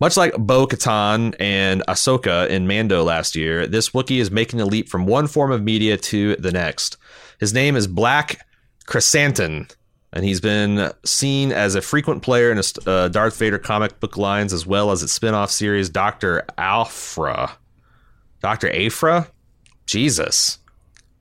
[0.00, 4.64] Much like Bo Katan and Ahsoka in Mando last year, this Wookiee is making a
[4.64, 6.96] leap from one form of media to the next.
[7.38, 8.46] His name is Black
[8.86, 9.70] Krrsantan,
[10.14, 14.16] and he's been seen as a frequent player in a uh, Darth Vader comic book
[14.16, 17.52] lines as well as its spin-off series Doctor Aphra.
[18.40, 19.28] Doctor Aphra,
[19.84, 20.58] Jesus,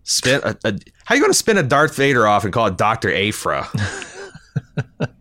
[0.03, 0.71] spin a, a,
[1.03, 3.67] how are you going to spin a Darth Vader off and call it Doctor Aphra?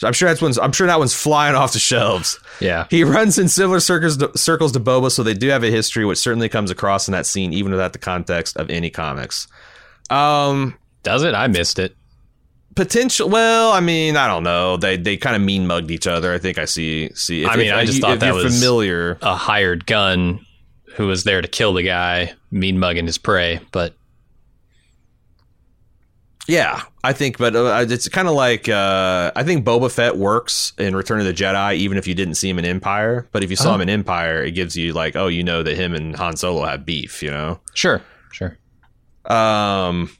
[0.00, 0.58] So I'm sure that's one's.
[0.58, 2.40] I'm sure that one's flying off the shelves.
[2.58, 2.86] Yeah.
[2.88, 6.06] He runs in similar circles to, circles to Boba, so they do have a history,
[6.06, 9.46] which certainly comes across in that scene, even without the context of any comics.
[10.08, 11.34] Um, Does it?
[11.34, 11.94] I missed it.
[12.74, 13.28] potential.
[13.28, 14.78] Well, I mean, I don't know.
[14.78, 16.32] They they kind of mean mugged each other.
[16.32, 17.42] I think I see see.
[17.44, 19.18] If, I mean, if, I just you- thought if that was- familiar.
[19.20, 20.46] A hired gun
[20.96, 23.60] who was there to kill the guy, mean mugging his prey.
[23.70, 23.94] But
[26.50, 30.72] Yeah, I think, but uh, it's kind of like uh, I think Boba Fett works
[30.78, 33.28] in Return of the Jedi, even if you didn't see him in Empire.
[33.30, 33.74] But if you saw Oh.
[33.76, 36.64] him in Empire, it gives you like, oh, you know that him and Han Solo
[36.64, 37.22] have beef.
[37.22, 37.60] You know.
[37.74, 38.58] sure, sure.
[39.26, 40.10] Um,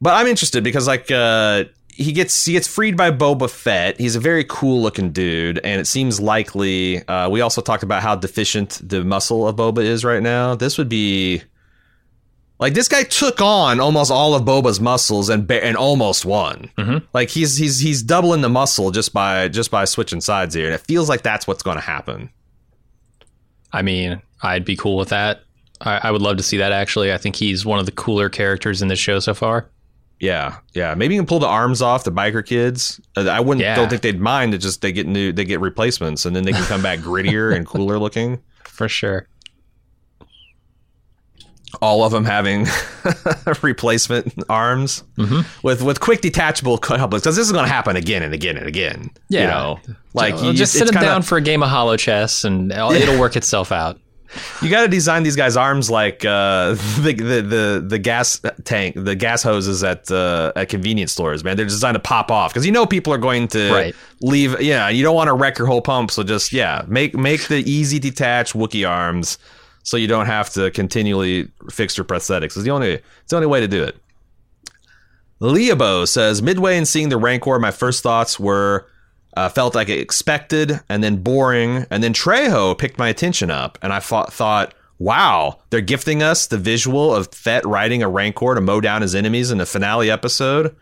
[0.00, 3.98] but I'm interested because like uh, he gets he gets freed by Boba Fett.
[3.98, 7.04] He's a very cool looking dude, and it seems likely.
[7.08, 10.54] Uh, we also talked about how deficient the muscle of Boba is right now.
[10.54, 11.42] This would be
[12.58, 16.70] like this guy took on almost all of Boba's muscles and and almost won.
[16.78, 17.02] Mhm.
[17.12, 20.74] Like he's he's he's doubling the muscle just by just by switching sides here, and
[20.74, 22.30] it feels like that's what's going to happen.
[23.72, 25.42] I mean, I'd be cool with that.
[25.80, 26.72] I, I would love to see that.
[26.72, 29.68] Actually, I think he's one of the cooler characters in this show so far.
[30.20, 30.94] Yeah, yeah.
[30.94, 33.00] Maybe you can pull the arms off the biker kids.
[33.16, 33.62] Uh, I wouldn't.
[33.62, 33.76] Yeah.
[33.76, 34.52] Don't think they'd mind.
[34.52, 35.30] It just they get new.
[35.32, 38.40] They get replacements, and then they can come back grittier and cooler looking.
[38.64, 39.28] For sure.
[41.82, 42.66] All of them having
[43.62, 45.44] replacement arms Mhm.
[45.62, 47.22] with with quick detachable couplings.
[47.22, 49.10] Because this is going to happen again and again and again.
[49.28, 51.68] Yeah, you know, like So, you just sit them kinda- down for a game of
[51.70, 53.98] holochess, and it'll, it'll work itself out.
[54.60, 58.94] You got to design these guys' arms like uh, the, the the the gas tank,
[58.96, 61.44] the gas hoses at uh, at convenience stores.
[61.44, 63.94] Man, they're designed to pop off because you know people are going to Right.
[64.20, 64.60] leave.
[64.60, 67.58] Yeah, you don't want to wreck your whole pump, so just yeah, make make the
[67.70, 69.38] easy detach Wookie arms,
[69.88, 72.56] so you don't have to continually fix your prosthetics.
[72.56, 73.96] It's the only it's the only way to do it.
[75.40, 78.86] Leobo says midway in seeing the Rancor, my first thoughts were
[79.34, 83.90] uh, felt like expected and then boring, and then Trejo picked my attention up, and
[83.92, 88.60] I thought, thought, wow, they're gifting us the visual of Fett riding a Rancor to
[88.60, 90.76] mow down his enemies in the finale episode.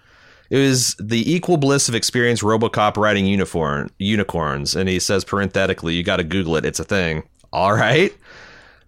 [0.51, 5.95] It was the equal bliss of experience RoboCop riding unicorn unicorns, and he says parenthetically,
[5.95, 8.13] "You got to Google it; it's a thing." All right.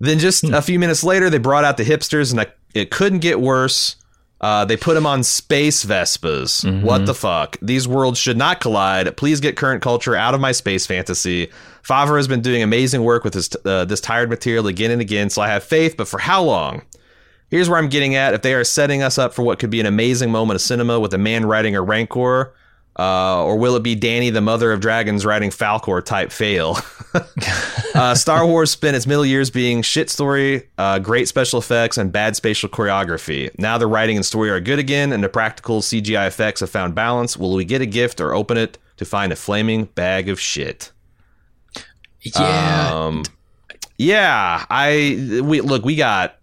[0.01, 3.41] Then just a few minutes later, they brought out the hipsters, and it couldn't get
[3.41, 3.97] worse.
[4.41, 6.83] Uh, they put them on space Vespas.
[6.83, 7.57] What the fuck?
[7.61, 9.17] These worlds should not collide.
[9.17, 11.49] Please get current culture out of my space fantasy.
[11.83, 15.31] Favreau has been doing amazing work with this uh, this tired material again and again,
[15.31, 15.97] so I have faith.
[15.97, 16.83] But for how long?
[17.51, 18.35] Here's where I'm getting at.
[18.35, 21.01] If they are setting us up for what could be an amazing moment of cinema
[21.01, 22.55] with a man riding a Rancor,
[22.99, 26.75] uh, or will it be Dany, the mother of dragons, riding Falkor type fail?
[27.95, 32.13] uh, Star Wars spent its middle years being shit story, uh, great special effects, and
[32.13, 33.51] bad spatial choreography.
[33.59, 36.95] Now the writing and story are good again, and the practical CGI effects have found
[36.95, 37.37] balance.
[37.37, 40.93] Will we get a gift or open it to find a flaming bag of shit?
[42.23, 42.91] Yeah.
[42.95, 43.23] Um,
[43.97, 44.65] yeah.
[44.69, 45.85] I we look.
[45.85, 46.37] We got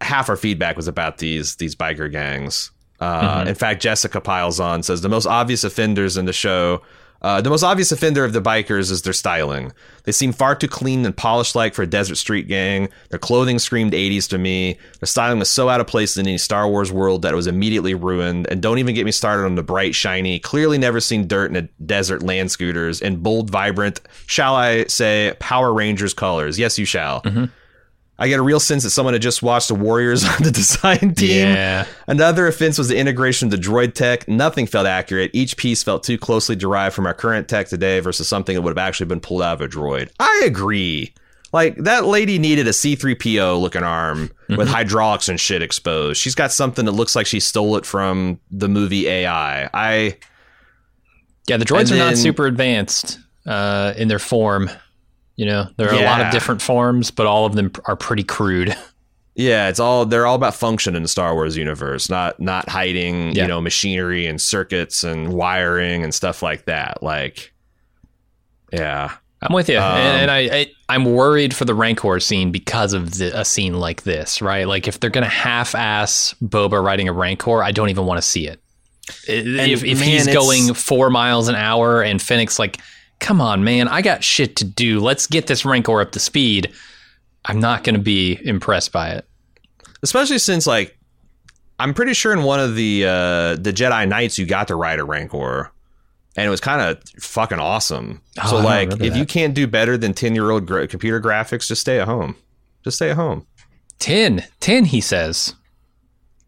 [0.00, 2.70] half our feedback was about these these biker gangs.
[3.00, 6.82] Uh, In fact, Jessica piles on says the most obvious offenders in the show.
[7.22, 9.72] Uh, the most obvious offender of the bikers is their styling.
[10.04, 12.88] They seem far too clean and polished like for a desert street gang.
[13.10, 14.78] Their clothing screamed 80s to me.
[15.00, 17.46] Their styling was so out of place in any Star Wars world that it was
[17.46, 18.46] immediately ruined.
[18.50, 21.56] And don't even get me started on the bright, shiny, clearly never seen dirt in
[21.56, 26.58] a desert land scooters and bold, vibrant, shall I say, Power Rangers colors.
[26.58, 27.22] Yes, you shall.
[28.20, 31.14] I get a real sense that someone had just watched the Warriors on the design
[31.14, 31.48] team.
[31.48, 31.86] Yeah.
[32.06, 34.28] Another offense was the integration of the droid tech.
[34.28, 35.30] Nothing felt accurate.
[35.32, 38.76] Each piece felt too closely derived from our current tech today versus something that would
[38.76, 40.10] have actually been pulled out of a droid.
[40.20, 41.14] I agree.
[41.52, 46.20] Like that lady needed a C3PO looking arm with hydraulics and shit exposed.
[46.20, 49.68] She's got something that looks like she stole it from the movie AI.
[49.74, 50.16] I
[51.48, 54.70] Yeah, the droids are not super advanced uh, in their form.
[55.36, 58.24] You know, there are a lot of different forms, but all of them are pretty
[58.24, 58.76] crude.
[59.36, 63.32] Yeah, it's all they're all about function in the Star Wars universe, not not hiding,
[63.34, 63.42] Yeah.
[63.42, 67.02] you know, machinery and circuits and wiring and stuff like that.
[67.02, 67.52] Like
[68.72, 69.12] yeah.
[69.40, 72.92] I'm with you, Um, and, and I, I I'm worried for the Rancor scene because
[72.92, 74.66] of the, a scene like this, right?
[74.68, 78.46] Like if they're gonna half-ass Boba riding a Rancor, I don't even want to see
[78.46, 78.60] it.
[79.26, 82.78] if if man, he's going four miles an hour and Fennec's like,
[83.20, 84.98] "Come on, man, I got shit to do.
[85.00, 86.72] Let's get this Rancor up to speed."
[87.46, 89.26] I'm not going to be impressed by it.
[90.02, 90.98] Especially since like
[91.78, 94.98] I'm pretty sure in one of the uh the Jedi Knights you got to ride
[94.98, 95.70] a Rancor.
[96.36, 98.20] And it was kind of fucking awesome.
[98.42, 99.16] Oh, so I like if that.
[99.16, 102.36] you can't do better than 10-year-old gra- computer graphics, just stay at home.
[102.84, 103.46] Just stay at home.
[103.98, 105.54] 10, 10 he says.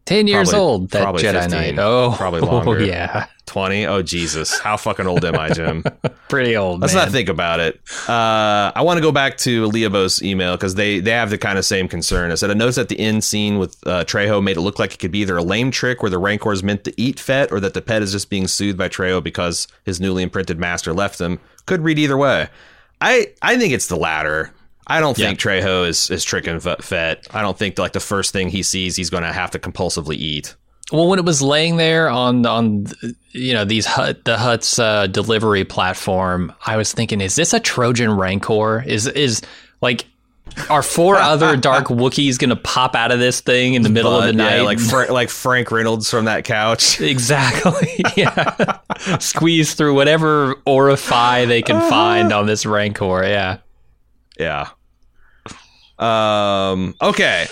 [0.05, 1.49] 10 years Probably- old, that probably Jedi 15.
[1.75, 1.79] Knight.
[1.79, 2.81] Oh, Probably Oh, longer.
[2.83, 3.25] yeah.
[3.45, 3.85] 20?
[3.85, 4.57] Oh Jesus.
[4.59, 5.83] How fucking old am I, Jim?
[6.29, 7.05] Pretty old, Let's man.
[7.05, 7.79] not think about it.
[8.07, 11.57] Uh, I want to go back to Leobo's email because they, they have the kind
[11.57, 12.31] of same concern.
[12.31, 14.93] I said a notice at the end scene with uh, Trejo made it look like
[14.93, 17.51] it could be either a lame trick where the Rancor is meant to eat Fett
[17.51, 20.93] or that the pet is just being soothed by Trejo because his newly imprinted master
[20.93, 21.39] left him.
[21.65, 22.49] Could read either way.
[23.01, 24.53] I I think it's the latter.
[24.87, 27.27] I don't think Trejo is is tricking Fett.
[27.31, 30.15] I don't think like the first thing he sees he's going to have to compulsively
[30.15, 30.55] eat.
[30.93, 32.85] Well, when it was laying there on on
[33.31, 37.59] you know these Hutt the Hutt's uh, delivery platform, I was thinking, is this a
[37.59, 38.83] Trojan Rancor?
[38.85, 39.41] Is is
[39.81, 40.05] like
[40.69, 44.15] are four other dark Wookiees going to pop out of this thing in the middle
[44.15, 44.57] of the night?
[44.57, 47.01] yeah, like Fra- like Frank Reynolds from that couch.
[47.01, 48.77] exactly, yeah.
[49.17, 53.23] Squeeze through whatever orify they can find on this Rancor.
[53.23, 53.57] Yeah.
[54.37, 54.69] Yeah.
[55.97, 56.93] Um.
[57.01, 57.47] Okay,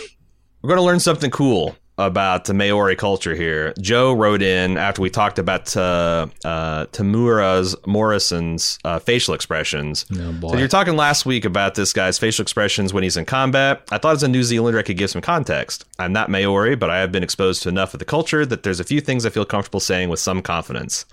[0.62, 3.74] we're gonna learn something cool about the Maori culture here.
[3.80, 10.06] Joe wrote in after we talked about uh, uh, Temuera's Morrison's uh, facial expressions.
[10.18, 10.50] Oh, boy.
[10.54, 13.84] So you're talking last week about this guy's facial expressions when he's in combat.
[13.92, 15.86] I thought as a New Zealander I could give some context.
[16.00, 18.80] I'm not Maori, but I have been exposed to enough of the culture that there's
[18.80, 21.06] a few things I feel comfortable saying with some confidence.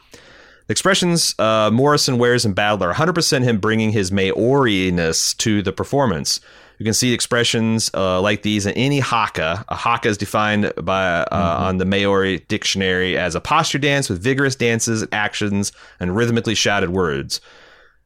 [0.69, 5.73] The expressions uh, Morrison wears in battle are 100% him bringing his Maori-ness to the
[5.73, 6.41] performance.
[6.79, 9.65] You can see expressions uh, like these in any haka.
[9.69, 14.23] A haka is defined by uh, on the Maori dictionary as a posture dance with
[14.23, 17.41] vigorous dances, actions, and rhythmically shouted words.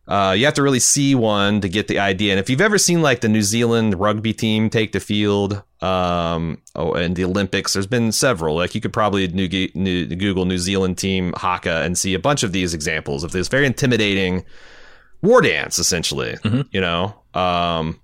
[0.08, 2.32] Uh, you have to really see one to get the idea.
[2.32, 6.60] And if you've ever seen like the New Zealand rugby team take the field, um,
[6.74, 8.56] oh, and the Olympics, there's been several.
[8.56, 12.42] Like you could probably new, new, Google New Zealand team haka and see a bunch
[12.42, 14.44] of these examples of this very intimidating
[15.22, 16.36] war dance, essentially.
[16.72, 18.00] You know, um,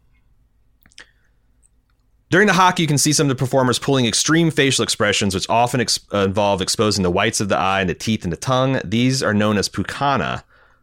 [2.30, 5.48] during the haka, you can see some of the performers pulling extreme facial expressions, which
[5.48, 8.36] often ex- uh, involve exposing the whites of the eye and the teeth and the
[8.36, 8.80] tongue.
[8.84, 10.42] These are known as pukana.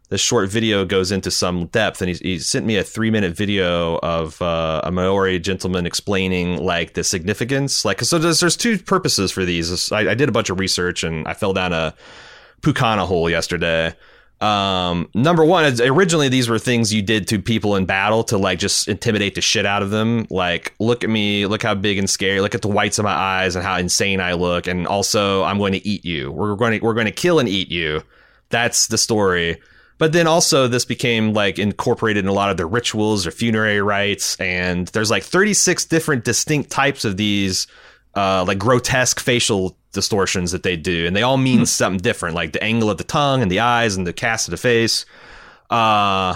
[0.09, 3.35] This short video goes into some depth, and he, he sent me a three minute
[3.35, 7.85] video of uh, a Maori gentleman explaining like the significance.
[7.85, 9.91] Like, so there's, there's two purposes for these.
[9.91, 11.95] I, I did a bunch of research, and I fell down a
[12.61, 13.95] pukana hole yesterday.
[14.45, 18.59] Um, number one, originally these were things you did to people in battle to like
[18.59, 20.27] just intimidate the shit out of them.
[20.29, 23.11] Like, look at me, look how big and scary, look at the whites of my
[23.11, 26.31] eyes and how insane I look, and also I'm going to eat you.
[26.31, 28.03] We're going to we're going to kill and eat you.
[28.49, 29.59] That's the story.
[29.97, 33.81] But then also this became like incorporated in a lot of their rituals or funerary
[33.81, 37.65] rites, and there's like 36 different distinct types of these
[38.15, 42.53] uh, like grotesque facial distortions that they do, and they all mean something different, like
[42.53, 45.05] the angle of the tongue and the eyes and the cast of the face.
[45.69, 46.35] Uh,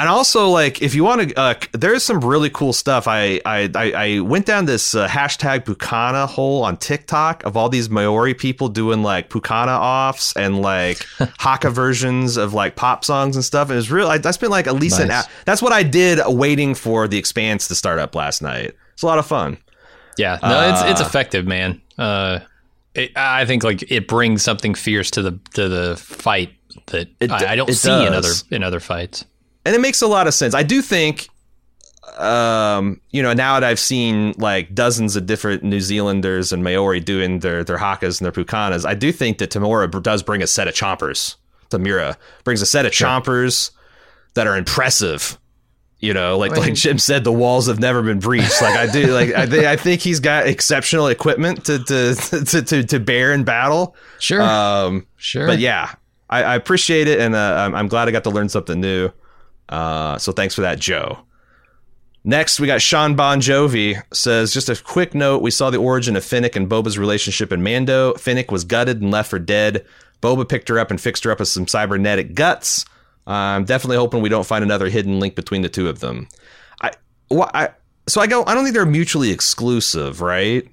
[0.00, 3.06] and also like if you want to uh, there's some really cool stuff.
[3.06, 7.68] I i i, I went down this uh, hashtag pukana hole on tiktok of all
[7.68, 11.04] these maori people doing like pukana offs and like
[11.38, 13.68] haka versions of like pop songs and stuff.
[13.68, 15.82] And it was real i, I spent like at least an hour that's what i
[15.82, 18.74] did waiting for the expanse to start up last night.
[18.94, 19.58] It's a lot of fun
[20.18, 21.80] Yeah, no, it's it's Uh, effective, man.
[21.98, 22.40] Uh,
[22.94, 26.52] it, I think like it brings something fierce to the to the fight
[26.86, 29.24] that It I, I don't see in other in other fights.
[29.64, 30.54] and it makes a lot of sense.
[30.54, 31.28] I do think,
[32.18, 37.00] um, you know, now that I've seen like dozens of different New Zealanders and Maori
[37.00, 40.46] doing their their hakas and their pukanas, I do think that Temuera does bring a
[40.46, 41.36] set of chompers.
[41.70, 43.70] Temuera brings a set of chompers
[44.34, 45.38] that are impressive.
[46.00, 48.62] You know, like like Jim said, the walls have never been breached.
[48.62, 52.62] Like I do, like I, think I think he's got exceptional equipment to to to
[52.62, 53.94] to, to bear in battle.
[54.18, 55.46] Sure, Um, sure.
[55.46, 55.92] but yeah,
[56.30, 59.10] I, I appreciate it, and uh, I'm, I'm glad I got to learn something new.
[59.68, 61.18] Uh, so thanks for that, Joe.
[62.24, 66.16] Next, we got Sean Bon Jovi says just a quick note: we saw the origin
[66.16, 68.14] of Fennec and Boba's relationship in Mando.
[68.14, 69.84] Fennec was gutted and left for dead.
[70.22, 72.84] Boba picked her up and fixed her up with some cybernetic guts.
[73.32, 76.28] I'm definitely hoping we don't find another hidden link between the two of them.
[76.80, 76.90] I,
[77.32, 77.70] wh- I
[78.06, 78.44] so I go.
[78.46, 80.66] I don't think they're mutually exclusive, right?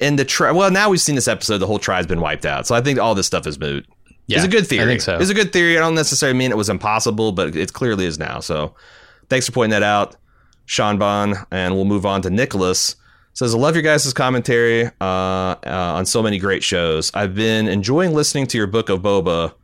[0.00, 1.58] And the tri- well, now we've seen this episode.
[1.58, 3.86] The whole tribe's been wiped out, so I think all this stuff is moot.
[4.26, 4.82] yeah, it's a good theory.
[4.84, 5.16] I think so.
[5.18, 5.76] It's a good theory.
[5.76, 8.40] I don't necessarily mean it was impossible, but it clearly is now.
[8.40, 8.74] So
[9.28, 10.16] thanks for pointing that out,
[10.66, 11.34] Sean Bon.
[11.52, 12.96] And we'll move on to Nicholas.
[13.34, 17.10] Says, I love your guys' commentary uh, uh, on so many great shows.
[17.14, 19.54] I've been enjoying listening to your book of Boba.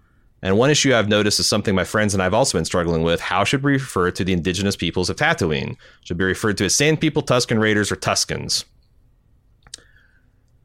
[0.42, 3.20] And one issue I've noticed is something my friends and I've also been struggling with.
[3.20, 5.76] How should we refer to the indigenous peoples of Tatooine?
[6.04, 8.64] Should be referred to as Sand People, Tusken Raiders, or Tuskens?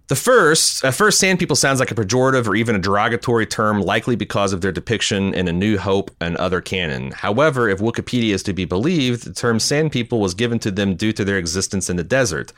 [0.08, 3.82] The first, at first, Sand People sounds like a pejorative or even a derogatory term,
[3.82, 7.12] likely because of their depiction in A New Hope and other canon.
[7.12, 10.96] However, if Wikipedia is to be believed, the term Sand People was given to them
[10.96, 12.54] due to their existence in the desert.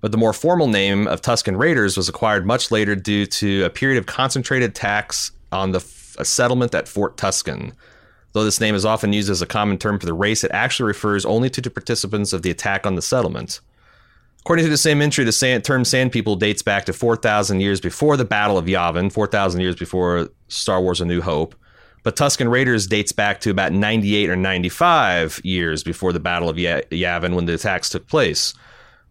[0.00, 3.70] But the more formal name of Tusken Raiders was acquired much later due to a
[3.70, 5.80] period of concentrated attacks on the
[6.18, 7.72] a settlement at Fort Tusken.
[8.32, 10.88] Though this name is often used as a common term for the race, it actually
[10.88, 13.60] refers only to the participants of the attack on the settlement.
[14.40, 17.80] According to the same entry, the sand, term Sand People dates back to 4,000 years
[17.80, 21.54] before the Battle of Yavin, 4,000 years before Star Wars A New Hope.
[22.02, 26.56] But Tusken Raiders dates back to about 98 or 95 years before the Battle of
[26.56, 28.54] Yavin when the attacks took place.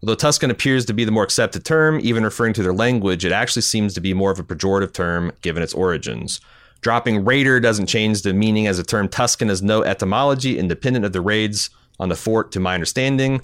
[0.02, 3.32] Although Tusken appears to be the more accepted term, even referring to their language, it
[3.32, 6.40] actually seems to be more of a pejorative term given its origins.
[6.80, 11.12] Dropping raider doesn't change the meaning as the term Tusken has no etymology independent of
[11.12, 13.40] the raids on the fort, to my understanding.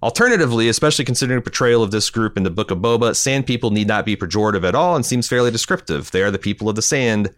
[0.00, 3.72] Alternatively, especially considering the portrayal of this group in the Book of Boba, Sand People
[3.72, 6.12] need not be pejorative at all and seems fairly descriptive.
[6.12, 7.30] They are the people of the sand.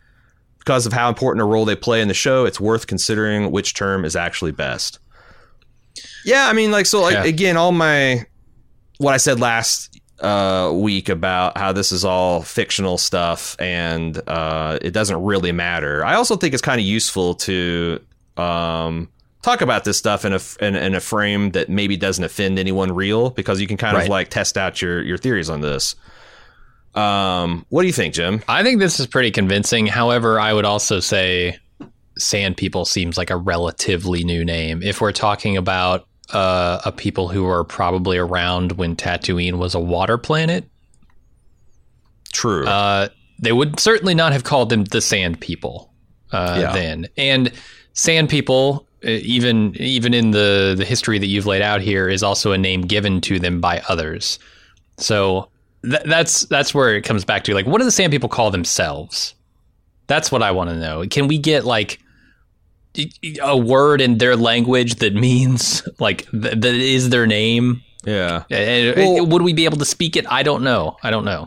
[0.59, 3.73] Because of how important a role they play in the show, it's worth considering which
[3.73, 4.99] term is actually best.
[6.23, 7.25] Yeah, I mean, like, so, like, Yeah.
[7.25, 8.27] again, all my
[8.99, 14.79] what I said last uh, week about how this is all fictional stuff and uh,
[14.83, 16.05] it doesn't really matter.
[16.05, 18.01] I also think it's kind of useful to
[18.37, 19.09] um,
[19.43, 22.93] talk about this stuff in a in, in a frame that maybe doesn't offend anyone
[22.93, 25.95] real because you can kind of like test out your your theories on this.
[26.95, 28.43] Um, what do you think, Jim?
[28.49, 29.87] I think this is pretty convincing.
[29.87, 31.59] However, I would also say
[32.19, 34.83] Sand People seems like a relatively new name.
[34.83, 39.81] If we're talking about uh, a people who were probably around when Tatooine was a
[39.81, 40.65] water planet,
[42.33, 42.67] True.
[42.67, 43.09] uh,
[43.39, 45.93] they would certainly not have called them the Sand People
[46.33, 46.73] uh, Yeah.
[46.73, 47.09] then.
[47.17, 47.53] And
[47.93, 52.23] Sand People, uh, even even in the the history that you've laid out here, is
[52.23, 54.39] also a name given to them by others.
[54.99, 55.49] So
[55.83, 57.55] th- that's that's where it comes back to.
[57.55, 59.35] Like, what do the Sand People call themselves?
[60.07, 61.05] That's what I want to know.
[61.09, 61.99] Can we get like
[63.43, 67.83] a word in their language that means like th- that is their name?
[68.05, 68.45] yeah.
[68.51, 70.25] Uh, Well- would we be able to speak it?
[70.31, 70.97] I don't know.
[71.03, 71.47] I don't know.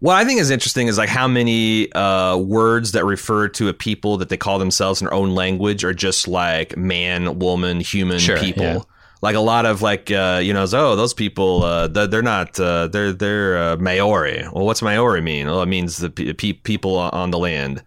[0.00, 3.72] What I think is interesting is like how many uh, words that refer to a
[3.72, 8.20] people that they call themselves in their own language are just like man, woman, human
[8.20, 8.62] Sure, people.
[8.62, 8.78] yeah.
[9.22, 12.60] Like a lot of like uh, you know, oh those people uh, they're, they're not
[12.60, 14.44] uh, they're they're uh, Maori.
[14.52, 15.48] Well, what's Maori mean?
[15.48, 17.82] Well, it means the pe- pe- people on the land.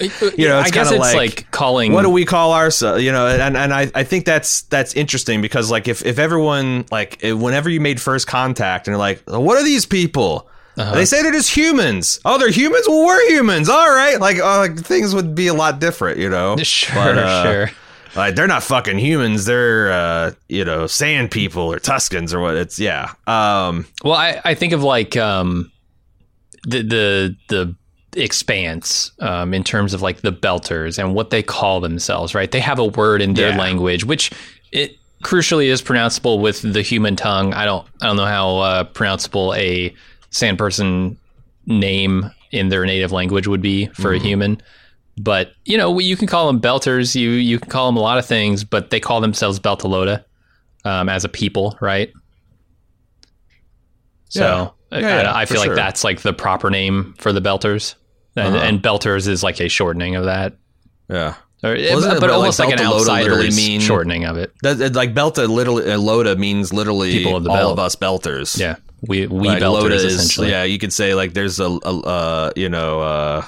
[0.00, 1.92] You know, it's I guess kinda it's like, like, calling.
[1.92, 3.02] What do we call ourselves?
[3.02, 6.86] You know, and, and I, I think that's that's interesting because like if, if everyone
[6.90, 10.48] like whenever you made first contact and you're like, what are these people?
[10.76, 10.94] Uh-huh.
[10.94, 12.18] They say they're just humans.
[12.24, 12.86] Oh, they're humans.
[12.88, 13.68] Well, we're humans.
[13.68, 16.56] All right, like uh, like, things would be a lot different, you know.
[16.62, 17.70] Sure, But, uh, sure.
[18.16, 19.44] like they're not fucking humans.
[19.44, 22.56] They're uh, you know sand people or Tuskens or what.
[22.56, 23.12] It's yeah.
[23.26, 25.70] Um, Well, I, I think of like um,
[26.64, 27.76] the the the
[28.14, 32.34] expanse um, in terms of like the belters and what they call themselves.
[32.34, 32.50] Right?
[32.50, 33.58] They have a word in their Yeah.
[33.58, 34.30] language, which
[34.72, 37.54] it crucially is pronounceable with the human tongue.
[37.54, 39.94] I don't I don't know how uh, pronounceable a
[40.30, 41.16] sand person
[41.66, 44.60] name in their native language would be for a human.
[45.18, 47.14] But you know, you can call them belters.
[47.14, 50.24] You you can call them a lot of things, but they call themselves Beltalowda
[50.84, 52.10] um, as a people, right?
[54.28, 55.00] So Yeah.
[55.00, 55.74] Yeah, yeah, I, I feel like sure.
[55.74, 57.94] that's like the proper name for the belters,
[58.36, 58.64] and, Uh-huh.
[58.64, 60.54] and belters is like a shortening of that,
[61.08, 61.34] yeah.
[61.62, 64.52] or, Wasn't it but almost like, an Beltalowda outsider's mean- shortening of it.
[64.62, 67.72] That, like Belta literally uh, Loda means literally People of the all belt.
[67.72, 68.58] of us belters.
[68.58, 68.76] Yeah,
[69.06, 70.50] we we like belters Loda is essentially.
[70.50, 70.64] yeah.
[70.64, 73.44] You could say like there's a, a uh you know uh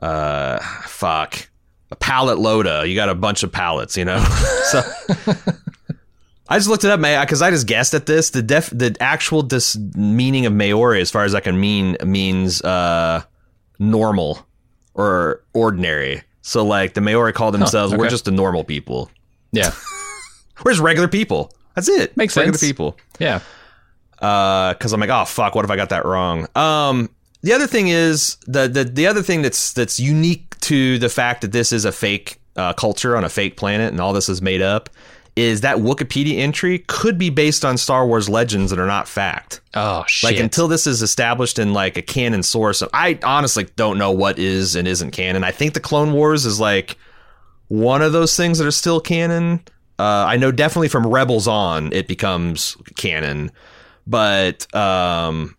[0.00, 1.48] uh fuck
[1.90, 2.84] a pallet Loda.
[2.86, 3.96] You got a bunch of pallets.
[3.96, 4.18] You know.
[4.70, 4.82] so
[6.50, 8.30] I just looked it up, man, because I just guessed at this.
[8.30, 12.62] The def the actual dis- meaning of Maori, as far as I can mean, means
[12.62, 13.22] uh
[13.78, 14.46] normal
[14.94, 16.22] or ordinary.
[16.42, 19.10] So like the Maori call themselves, we're just the normal people.
[19.52, 19.72] Yeah,
[20.64, 21.52] We're just regular people.
[21.74, 22.16] That's it.
[22.16, 22.68] Makes regular sense.
[22.68, 22.96] people.
[23.18, 23.40] yeah.
[24.16, 26.46] because I'm like, oh fuck, what if I got that wrong?
[26.54, 27.10] Um,
[27.42, 31.42] the other thing is the the the other thing that's that's unique to the fact
[31.42, 34.42] that this is a fake uh, culture on a fake planet and all this is
[34.42, 34.90] made up
[35.38, 39.60] is that Wikipedia entry could be based on Star Wars legends that are not fact.
[39.74, 40.32] Oh shit!
[40.32, 44.40] Like until this is established in like a canon source, I honestly don't know what
[44.40, 45.44] is and isn't canon.
[45.44, 46.98] I think the Clone Wars is like
[47.68, 49.60] one of those things that are still canon.
[49.96, 53.52] Uh, I know definitely from Rebels on it becomes canon,
[54.08, 55.56] but um,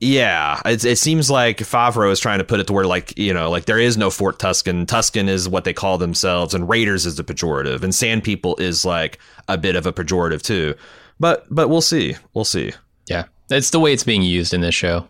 [0.00, 3.34] yeah, it, it seems like Favreau is trying to put it to where like you
[3.34, 4.86] know like there is no Fort Tusken.
[4.86, 8.84] Tusken is what they call themselves, and Raiders is the pejorative, and Sand People is
[8.84, 10.74] like a bit of a pejorative too.
[11.18, 12.72] But but we'll see, we'll see.
[13.08, 15.06] yeah, it's the way it's being used in this show.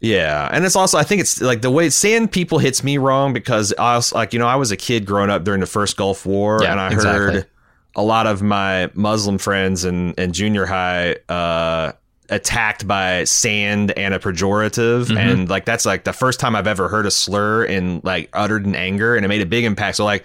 [0.00, 3.32] Yeah, and it's also I think it's like the way Sand People hits me wrong
[3.32, 5.96] because I was like you know I was a kid growing up during the first
[5.96, 7.34] Gulf War Yeah, and I exactly.
[7.34, 7.46] heard
[7.94, 11.92] a lot of my Muslim friends and and junior high uh,
[12.32, 15.16] attacked by sand and a pejorative Mm-hmm.
[15.18, 18.66] and like that's like the first time I've ever heard a slur and like uttered
[18.66, 19.96] in anger and it made a big impact.
[19.98, 20.24] So like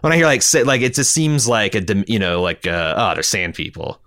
[0.00, 2.94] when I hear like say, like it just seems like a you know like uh,
[2.96, 4.00] oh they're sand people.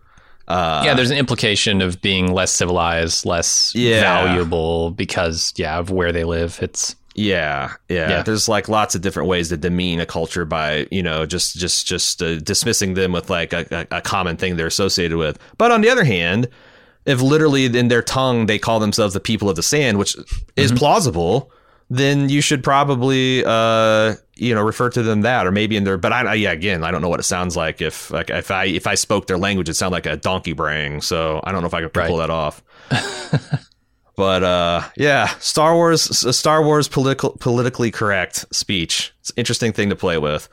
[0.47, 3.99] Uh, yeah, there's an implication of being less civilized, less Yeah.
[4.01, 6.59] valuable because yeah of where they live.
[6.61, 8.21] It's Yeah, yeah, Yeah.
[8.21, 11.85] There's like lots of different ways to demean a culture by you know just just
[11.87, 15.37] just uh, dismissing them with like a, a, a common thing they're associated with.
[15.57, 16.47] But on the other hand,
[17.07, 20.15] if literally in their tongue they call themselves the people of the sand, which
[20.55, 21.51] is plausible,
[21.89, 25.97] then you should probably uh you know refer to them that or maybe in their.
[25.97, 28.51] But I, I yeah again I don't know what it sounds like if like if
[28.51, 31.01] I if I spoke their language it sound like a donkey braying.
[31.01, 32.61] So I don't know if I could pull that off.
[34.17, 36.01] But uh, yeah, Star Wars,
[36.35, 39.13] Star Wars political, politically correct speech.
[39.19, 40.49] It's an interesting thing to play with.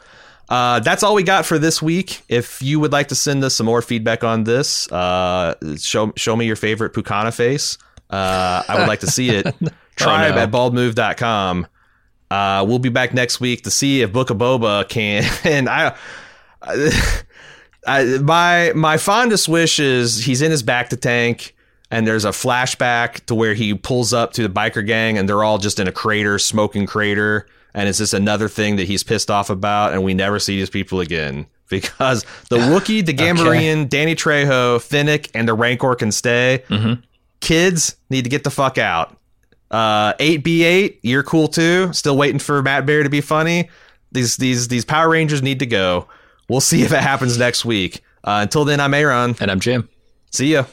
[0.48, 2.22] Uh, that's all we got for this week.
[2.28, 6.36] If you would like to send us some more feedback on this, uh, show show
[6.36, 7.78] me your favorite Pukana face.
[8.10, 9.46] Uh, I would like to see it.
[9.96, 10.40] Tribe no.
[10.40, 11.66] at baldmove.com.
[12.30, 15.24] Uh, we'll be back next week to see if Book of Boba can.
[15.44, 15.94] And I,
[17.86, 21.54] I, my my fondest wish is he's in his bacta tank,
[21.90, 25.44] and there's a flashback to where he pulls up to the biker gang, and they're
[25.44, 29.30] all just in a crater, smoking crater, and it's just another thing that he's pissed
[29.30, 34.14] off about, and we never see these people again because the Wookiee, the Gamorrean, Danny
[34.14, 36.62] Trejo, Fennec, and the Rancor can stay.
[37.40, 39.16] Kids need to get the fuck out.
[39.70, 41.92] Uh, 8D8, you're cool too.
[41.92, 43.68] Still waiting for Matt Berry to be funny.
[44.12, 46.06] These these these Power Rangers need to go.
[46.48, 48.02] We'll see if it happens next week.
[48.22, 49.34] Uh, until then, I'm Aaron.
[49.40, 49.88] and I'm Jim.
[50.30, 50.64] See ya.